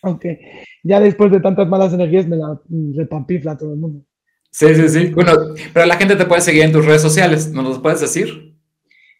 aunque 0.02 0.40
ya 0.82 0.98
después 0.98 1.30
de 1.30 1.38
tantas 1.38 1.68
malas 1.68 1.92
energías 1.92 2.26
me 2.26 2.36
la 2.36 2.60
repampifla 2.96 3.56
todo 3.56 3.74
el 3.74 3.78
mundo. 3.78 4.04
Sí, 4.50 4.74
sí, 4.74 4.88
sí. 4.88 5.06
Bueno, 5.14 5.32
pero 5.72 5.86
la 5.86 5.96
gente 5.96 6.16
te 6.16 6.26
puede 6.26 6.40
seguir 6.40 6.62
en 6.62 6.72
tus 6.72 6.84
redes 6.84 7.02
sociales, 7.02 7.52
¿nos 7.52 7.76
lo 7.76 7.82
puedes 7.82 8.00
decir? 8.00 8.56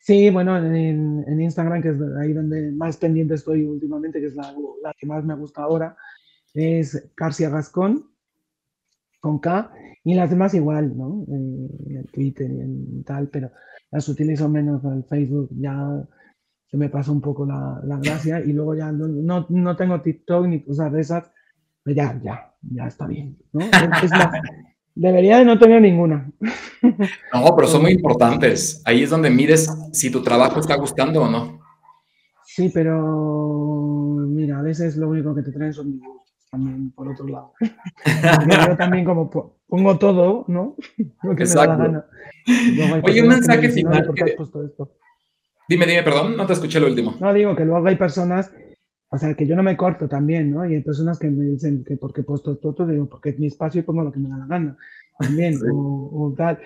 Sí, 0.01 0.31
bueno, 0.31 0.57
en, 0.57 1.41
Instagram, 1.41 1.83
que 1.83 1.91
es 1.91 1.97
ahí 2.21 2.33
donde 2.33 2.73
más 2.73 2.97
pendiente 2.97 3.35
estoy 3.35 3.65
últimamente, 3.65 4.19
que 4.19 4.27
es 4.27 4.35
la, 4.35 4.53
que 4.99 5.07
más 5.07 5.25
me 5.25 5.35
gusta 5.35 5.63
ahora, 5.63 5.97
es 6.55 7.11
Carcia 7.15 7.51
Gascón, 7.51 8.11
con 9.21 9.39
K, 9.39 9.71
Y 10.03 10.15
las 10.15 10.31
demás 10.31 10.55
igual, 10.55 10.97
¿no? 10.97 11.25
En 11.29 11.97
el 11.97 12.11
Twitter 12.11 12.51
y 12.51 12.61
en 12.61 13.05
tal, 13.05 13.29
pero 13.29 13.51
las 13.91 14.09
utilizo 14.09 14.49
menos 14.49 14.83
el 14.85 15.05
Facebook, 15.05 15.51
ya 15.53 16.03
se 16.71 16.77
me 16.77 16.89
pasa 16.89 17.13
un 17.13 17.21
poco 17.21 17.45
la, 17.45 17.81
la 17.85 17.99
gracia 17.99 18.41
y 18.41 18.53
luego 18.53 18.75
ya 18.75 18.91
no, 18.91 19.47
no, 19.49 19.77
tengo 19.77 20.01
TikTok 20.01 20.47
ni 20.47 20.63
cosas 20.63 20.93
de 20.93 21.01
esas, 21.03 21.31
pero 21.83 21.97
ya, 21.97 22.21
ya, 22.23 22.55
ya 22.63 22.87
está 22.87 23.07
bien, 23.07 23.37
¿no? 23.53 23.61
Es 23.61 24.11
debería 24.95 25.39
de 25.39 25.45
no 25.45 25.59
tener 25.59 25.81
ninguna. 25.83 26.31
No, 27.33 27.57
pero 27.57 27.69
son 27.69 27.83
muy 27.83 27.93
importantes. 27.99 28.83
Ahí 28.85 29.03
es 29.03 29.11
donde 29.11 29.31
mides 29.31 29.71
si 29.93 30.11
tu 30.11 30.23
trabajo 30.23 30.61
está 30.61 30.77
gustando 30.77 31.23
o 31.23 31.29
no. 31.31 31.61
Sí, 32.45 32.71
pero 32.75 34.17
mira, 34.29 34.59
a 34.59 34.63
veces 34.63 34.97
lo 34.97 35.09
único 35.09 35.35
que 35.35 35.43
te 35.43 35.53
traen 35.53 35.73
son 35.73 35.93
dibujos 35.93 36.21
también, 36.51 36.91
por 36.91 37.09
otro 37.09 37.27
lado. 37.27 37.53
yo 38.69 38.77
también 38.77 39.05
como 39.05 39.31
pongo 39.69 39.99
todo, 39.99 40.45
¿no? 40.49 40.77
Lo 41.23 41.37
que 41.37 41.45
Exacto. 41.45 41.77
me 41.77 41.79
da 41.79 41.85
la 41.85 42.07
gana. 42.85 43.03
Oye, 43.05 43.23
un 43.23 43.29
mensaje 43.29 43.69
final. 43.69 44.13
Dime, 45.69 45.87
dime, 45.87 46.03
perdón, 46.03 46.37
no 46.37 46.47
te 46.47 46.55
escuché 46.55 46.81
lo 46.81 46.89
último. 46.89 47.15
No, 47.21 47.33
digo 47.33 47.55
que 47.55 47.65
luego 47.65 47.87
hay 47.87 47.95
personas, 47.95 48.53
o 49.11 49.19
sea, 49.19 49.35
que 49.35 49.47
yo 49.47 49.57
no 49.57 49.63
me 49.63 49.77
corto 49.77 50.09
también, 50.09 50.51
¿no? 50.51 50.65
Y 50.65 50.75
hay 50.75 50.83
personas 50.83 51.19
que 51.19 51.29
me 51.31 51.45
dicen 51.45 51.85
que 51.85 51.97
porque 51.97 52.23
puesto 52.23 52.57
todo, 52.59 52.87
digo, 52.87 53.09
porque 53.09 53.31
es 53.31 53.39
mi 53.39 53.49
espacio 53.49 53.81
y 53.81 53.85
pongo 53.85 54.03
lo 54.03 54.13
que 54.13 54.21
me 54.21 54.29
da 54.29 54.39
la 54.39 54.47
gana, 54.47 54.77
también, 55.19 55.59
o, 55.73 56.33
tal. 56.37 56.59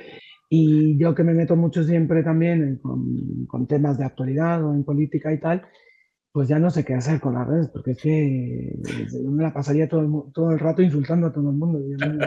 Y 0.50 0.96
yo 0.98 1.14
que 1.14 1.24
me 1.24 1.34
meto 1.34 1.56
mucho 1.56 1.82
siempre 1.82 2.22
también 2.22 2.78
con, 2.82 3.46
con, 3.46 3.66
temas 3.66 3.98
de 3.98 4.04
actualidad 4.04 4.62
o 4.64 4.74
en 4.74 4.84
política 4.84 5.32
y 5.32 5.40
tal, 5.40 5.62
pues 6.32 6.48
ya 6.48 6.58
no 6.58 6.70
sé 6.70 6.84
qué 6.84 6.94
hacer 6.94 7.20
con 7.20 7.34
las 7.34 7.48
redes, 7.48 7.68
porque 7.68 7.92
es 7.92 7.98
que 8.02 8.78
yo 9.10 9.30
me 9.30 9.42
la 9.42 9.52
pasaría 9.52 9.88
todo 9.88 10.00
el, 10.00 10.32
todo 10.32 10.50
el 10.50 10.58
rato 10.58 10.82
insultando 10.82 11.28
a 11.28 11.32
todo 11.32 11.48
el 11.48 11.56
mundo. 11.56 11.80
Y 11.80 11.92
yo 11.92 12.06
no 12.06 12.14
me 12.14 12.26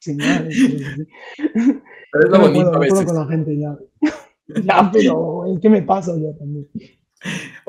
sin 0.00 0.16
nada, 0.16 0.40
Pero 2.12 2.24
es 2.24 2.30
lo 2.30 2.40
bonito 2.40 2.74
a 2.74 2.78
veces. 2.78 3.04
con 3.04 3.14
la 3.14 3.26
gente 3.26 3.56
ya. 3.56 3.76
ya, 4.64 4.90
pero 4.92 5.46
es 5.46 5.60
que 5.60 5.68
me 5.68 5.82
paso 5.82 6.18
yo 6.18 6.34
también. 6.36 6.66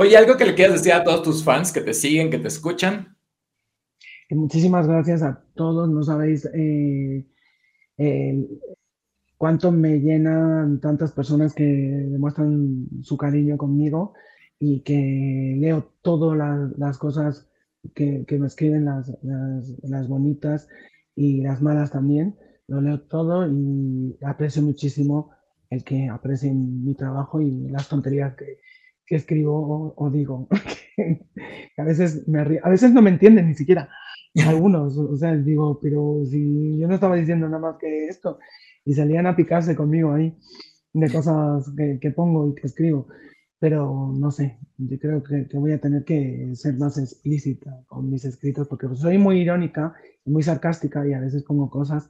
Oye, 0.01 0.17
algo 0.17 0.35
que 0.35 0.45
le 0.45 0.55
quieras 0.55 0.77
decir 0.77 0.93
a 0.93 1.03
todos 1.03 1.21
tus 1.21 1.43
fans 1.43 1.71
que 1.71 1.79
te 1.79 1.93
siguen, 1.93 2.31
que 2.31 2.39
te 2.39 2.47
escuchan. 2.47 3.15
Muchísimas 4.31 4.87
gracias 4.87 5.21
a 5.21 5.43
todos. 5.53 5.87
No 5.91 6.01
sabéis 6.01 6.49
eh, 6.55 7.23
cuánto 9.37 9.71
me 9.71 9.99
llenan 9.99 10.81
tantas 10.81 11.11
personas 11.11 11.53
que 11.53 11.65
demuestran 11.65 12.87
su 13.03 13.15
cariño 13.15 13.57
conmigo 13.57 14.15
y 14.57 14.79
que 14.79 15.55
leo 15.59 15.91
todas 16.01 16.35
las, 16.75 16.97
cosas 16.97 17.47
que, 17.93 18.25
me 18.27 18.47
escriben, 18.47 18.85
las, 18.85 19.15
las, 19.21 20.07
bonitas 20.07 20.67
y 21.15 21.41
las 21.43 21.61
malas 21.61 21.91
también. 21.91 22.39
Lo 22.65 22.81
leo 22.81 23.01
todo 23.01 23.47
y 23.47 24.17
aprecio 24.25 24.63
muchísimo 24.63 25.29
el 25.69 25.83
que 25.83 26.09
aprecien 26.09 26.83
mi 26.83 26.95
trabajo 26.95 27.39
y 27.39 27.69
las 27.69 27.87
tonterías 27.87 28.35
que, 28.35 28.57
que 29.11 29.17
escribo 29.17 29.93
o, 29.97 30.09
digo. 30.09 30.47
a, 31.77 31.83
veces 31.83 32.25
me 32.29 32.39
a 32.63 32.69
veces 32.69 32.93
no 32.93 33.01
me 33.01 33.09
entienden 33.09 33.49
ni 33.49 33.55
siquiera 33.55 33.89
algunos. 34.47 34.97
O 34.97 35.17
sea, 35.17 35.35
digo, 35.35 35.79
pero 35.81 36.21
si 36.29 36.79
yo 36.79 36.87
no 36.87 36.93
estaba 36.93 37.17
diciendo 37.17 37.47
nada 37.49 37.59
más 37.59 37.75
que 37.77 38.07
esto 38.07 38.39
y 38.85 38.93
salían 38.93 39.27
a 39.27 39.35
picarse 39.35 39.75
conmigo 39.75 40.13
ahí 40.13 40.33
de 40.93 41.11
cosas 41.11 41.69
que, 41.75 41.99
que 41.99 42.11
pongo 42.11 42.47
y 42.47 42.55
que 42.55 42.67
escribo. 42.67 43.07
Pero 43.59 44.13
no 44.17 44.31
sé, 44.31 44.57
yo 44.77 44.97
creo 44.97 45.21
que, 45.21 45.45
que, 45.49 45.57
voy 45.57 45.73
a 45.73 45.81
tener 45.81 46.05
que 46.05 46.49
ser 46.55 46.77
más 46.77 46.97
explícita 46.97 47.83
con 47.87 48.09
mis 48.09 48.23
escritos 48.23 48.67
porque 48.69 48.87
soy 48.95 49.17
muy 49.17 49.41
irónica 49.41 49.93
muy 50.25 50.41
sarcástica 50.41 51.05
y 51.05 51.13
a 51.13 51.19
veces 51.19 51.43
pongo 51.43 51.69
cosas 51.69 52.09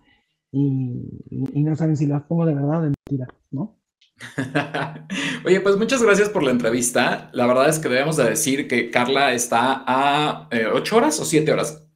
y, 0.52 1.24
y 1.30 1.64
no 1.64 1.76
saben 1.76 1.98
si 1.98 2.06
las 2.06 2.24
pongo 2.24 2.46
de 2.46 2.54
verdad 2.54 2.80
o 2.80 2.82
de 2.84 2.94
mentira, 3.10 3.28
¿no? 3.52 3.81
Oye, 5.46 5.62
pues 5.62 5.78
muchas 5.78 6.02
gracias 6.04 6.30
por 6.30 6.44
la 6.44 6.52
entrevista. 6.52 7.30
La 7.34 7.48
verdad 7.48 7.70
es 7.70 7.80
que 7.80 7.90
debemos 7.90 8.18
de 8.18 8.26
decir 8.26 8.68
que 8.68 8.90
Carla 8.90 9.34
está 9.34 9.84
a 9.86 10.48
eh, 10.52 10.68
ocho 10.72 10.98
horas 10.98 11.20
o 11.20 11.26
siete 11.26 11.52
horas. 11.52 11.88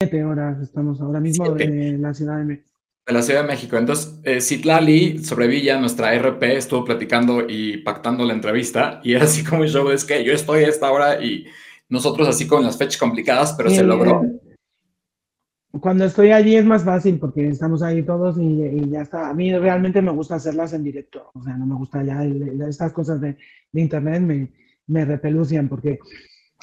Siete 0.00 0.24
horas 0.24 0.60
estamos 0.60 1.00
ahora 1.00 1.20
mismo 1.20 1.50
de 1.50 1.98
la 1.98 2.12
Ciudad 2.14 2.38
de 2.38 2.44
México. 2.44 2.70
De 3.06 3.12
la 3.12 3.22
Ciudad 3.22 3.42
de 3.42 3.48
México. 3.48 3.76
Entonces, 3.76 4.18
eh, 4.24 4.40
Citlali 4.40 5.22
Sobrevilla, 5.22 5.78
nuestra 5.78 6.14
RP, 6.14 6.56
estuvo 6.56 6.84
platicando 6.84 7.44
y 7.48 7.78
pactando 7.78 8.24
la 8.24 8.32
entrevista 8.32 9.00
y 9.04 9.14
era 9.14 9.24
así 9.24 9.44
como 9.44 9.64
yo, 9.64 9.92
es 9.92 10.04
que 10.04 10.24
yo 10.24 10.32
estoy 10.32 10.64
a 10.64 10.68
esta 10.68 10.90
hora 10.90 11.22
y 11.22 11.46
nosotros 11.88 12.26
así 12.28 12.46
con 12.46 12.64
las 12.64 12.78
fechas 12.78 12.98
complicadas, 12.98 13.52
pero 13.52 13.70
se 13.70 13.84
logró 13.84 14.22
cuando 15.80 16.04
estoy 16.04 16.30
allí 16.30 16.56
es 16.56 16.64
más 16.64 16.84
fácil 16.84 17.18
porque 17.18 17.48
estamos 17.48 17.82
ahí 17.82 18.02
todos 18.02 18.36
y, 18.38 18.90
ya 18.90 19.02
está. 19.02 19.28
A 19.28 19.34
mí 19.34 19.56
realmente 19.56 20.02
me 20.02 20.12
gusta 20.12 20.36
hacerlas 20.36 20.72
en 20.72 20.84
directo, 20.84 21.30
o 21.34 21.42
sea, 21.42 21.56
no 21.56 21.66
me 21.66 21.74
gusta 21.74 22.02
ya 22.02 22.22
estas 22.68 22.92
cosas 22.92 23.20
de, 23.20 23.36
internet 23.72 24.22
me, 24.22 24.52
me, 24.86 25.04
repelucian 25.04 25.68
porque, 25.68 25.98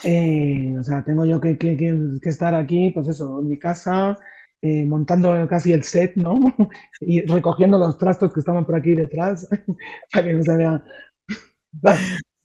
eh, 0.04 0.76
o 0.80 0.84
sea, 0.84 1.04
tengo 1.04 1.26
yo 1.26 1.42
que, 1.42 1.58
que, 1.58 1.76
que, 1.78 2.30
estar 2.30 2.56
aquí, 2.56 2.92
pues 2.92 3.08
eso, 3.08 3.40
en 3.42 3.50
mi 3.50 3.58
casa, 3.58 4.18
eh, 4.62 4.86
montando 4.86 5.48
casi 5.48 5.74
el 5.74 5.84
set, 5.84 6.16
¿no? 6.16 6.40
y 7.02 7.22
recogiendo 7.22 7.78
los 7.78 7.98
trastos 7.98 8.34
que 8.34 8.40
estaban 8.40 8.66
por 8.66 8.76
aquí 8.76 8.96
detrás 8.96 9.48
para 10.12 10.28
que 10.28 10.34
no 10.34 10.44
se 10.44 10.58
vean 10.58 10.84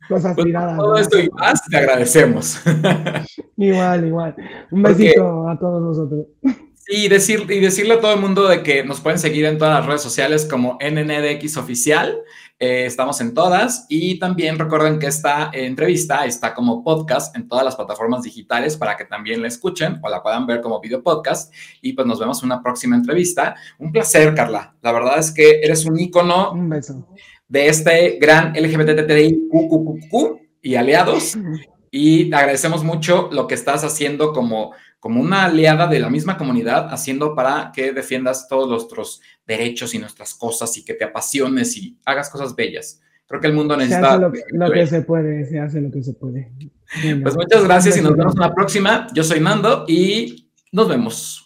cosas 0.09 0.35
pues 0.35 0.47
tiradas. 0.47 0.77
Todo 0.77 0.97
esto 0.97 1.19
y 1.19 1.29
más 1.31 1.63
te 1.65 1.77
agradecemos. 1.77 2.61
igual, 3.57 4.07
igual. 4.07 4.37
Un 4.71 4.83
besito 4.83 5.49
a 5.49 5.59
todos 5.59 5.83
nosotros. 5.83 6.27
Sí, 6.89 7.09
decir, 7.09 7.51
y 7.51 7.59
decirle 7.59 7.95
a 7.95 8.01
todo 8.01 8.15
el 8.15 8.21
mundo 8.21 8.47
de 8.47 8.63
que 8.63 8.85
nos 8.85 9.01
pueden 9.01 9.19
seguir 9.19 9.45
en 9.45 9.59
todas 9.59 9.75
las 9.75 9.87
redes 9.87 10.03
sociales 10.03 10.47
como 10.49 10.79
NNDX 10.81 11.57
Oficial. 11.57 12.23
Eh, 12.61 12.87
estamos 12.87 13.21
en 13.21 13.35
todas. 13.35 13.87
Y 13.89 14.21
también 14.21 14.57
recuerden 14.57 15.01
que 15.01 15.09
esta 15.09 15.51
entrevista 15.53 16.25
está 16.27 16.55
como 16.55 16.85
podcast 16.85 17.35
en 17.37 17.49
todas 17.49 17.65
las 17.65 17.75
plataformas 17.75 18.23
digitales 18.23 18.77
para 18.77 18.97
que 18.97 19.05
también 19.05 19.43
la 19.43 19.49
escuchen 19.49 19.99
o 20.01 20.09
la 20.09 20.23
puedan 20.23 20.47
ver 20.47 20.61
como 20.61 20.81
video 20.81 21.03
podcast. 21.03 21.53
Y 21.83 21.93
pues 21.93 22.07
nos 22.07 22.21
vemos 22.21 22.41
en 22.43 22.47
una 22.47 22.63
próxima 22.63 22.95
entrevista. 22.95 23.57
Un 23.81 23.91
placer, 23.91 24.33
Carla. 24.35 24.77
La 24.81 24.93
verdad 24.93 25.19
es 25.19 25.33
que 25.33 25.59
eres 25.63 25.85
un 25.87 25.99
ícono. 25.99 26.53
Un 26.53 26.69
beso 26.69 27.05
de 27.49 27.69
este 27.69 28.19
gran 28.21 28.53
LGBTTI 28.55 29.49
y 30.63 30.75
aliados. 30.75 31.39
Y 31.91 32.29
te 32.31 32.37
agradecemos 32.37 32.85
mucho 32.85 33.29
lo 33.33 33.47
que 33.47 33.55
estás 33.55 33.85
haciendo 33.85 34.33
como, 34.33 34.73
como 35.01 35.21
una 35.21 35.45
aliada 35.45 35.87
de 35.87 36.01
la 36.01 36.11
misma 36.11 36.37
comunidad, 36.37 36.93
haciendo 36.93 37.35
para 37.35 37.73
que 37.75 37.93
defiendas 37.93 38.49
todos 38.49 38.69
nuestros 38.69 39.21
derechos 39.47 39.95
y 39.95 39.99
nuestras 39.99 40.35
cosas 40.35 40.77
y 40.77 40.85
que 40.85 40.95
te 40.95 41.05
apasiones 41.05 41.77
y 41.77 41.97
hagas 42.05 42.29
cosas 42.29 42.55
bellas. 42.55 43.01
Creo 43.27 43.41
que 43.41 43.47
el 43.47 43.55
mundo 43.55 43.77
necesita... 43.77 44.09
Se 44.09 44.15
hace 44.15 44.21
lo, 44.53 44.71
que 44.71 44.87
se 44.87 45.03
puede, 45.03 45.47
se 45.47 45.59
hace 45.59 45.81
lo 45.81 45.91
que 45.91 46.03
se 46.03 46.13
puede. 46.13 46.53
Pues 47.23 47.35
muchas 47.35 47.65
gracias 47.65 47.97
y 47.97 48.01
nos 48.01 48.17
vemos 48.17 48.35
en 48.35 48.41
la 48.41 48.55
próxima. 48.55 49.09
Yo 49.15 49.25
soy 49.25 49.41
Nando 49.41 49.85
y 49.89 50.51
nos 50.71 50.89
vemos. 50.89 51.46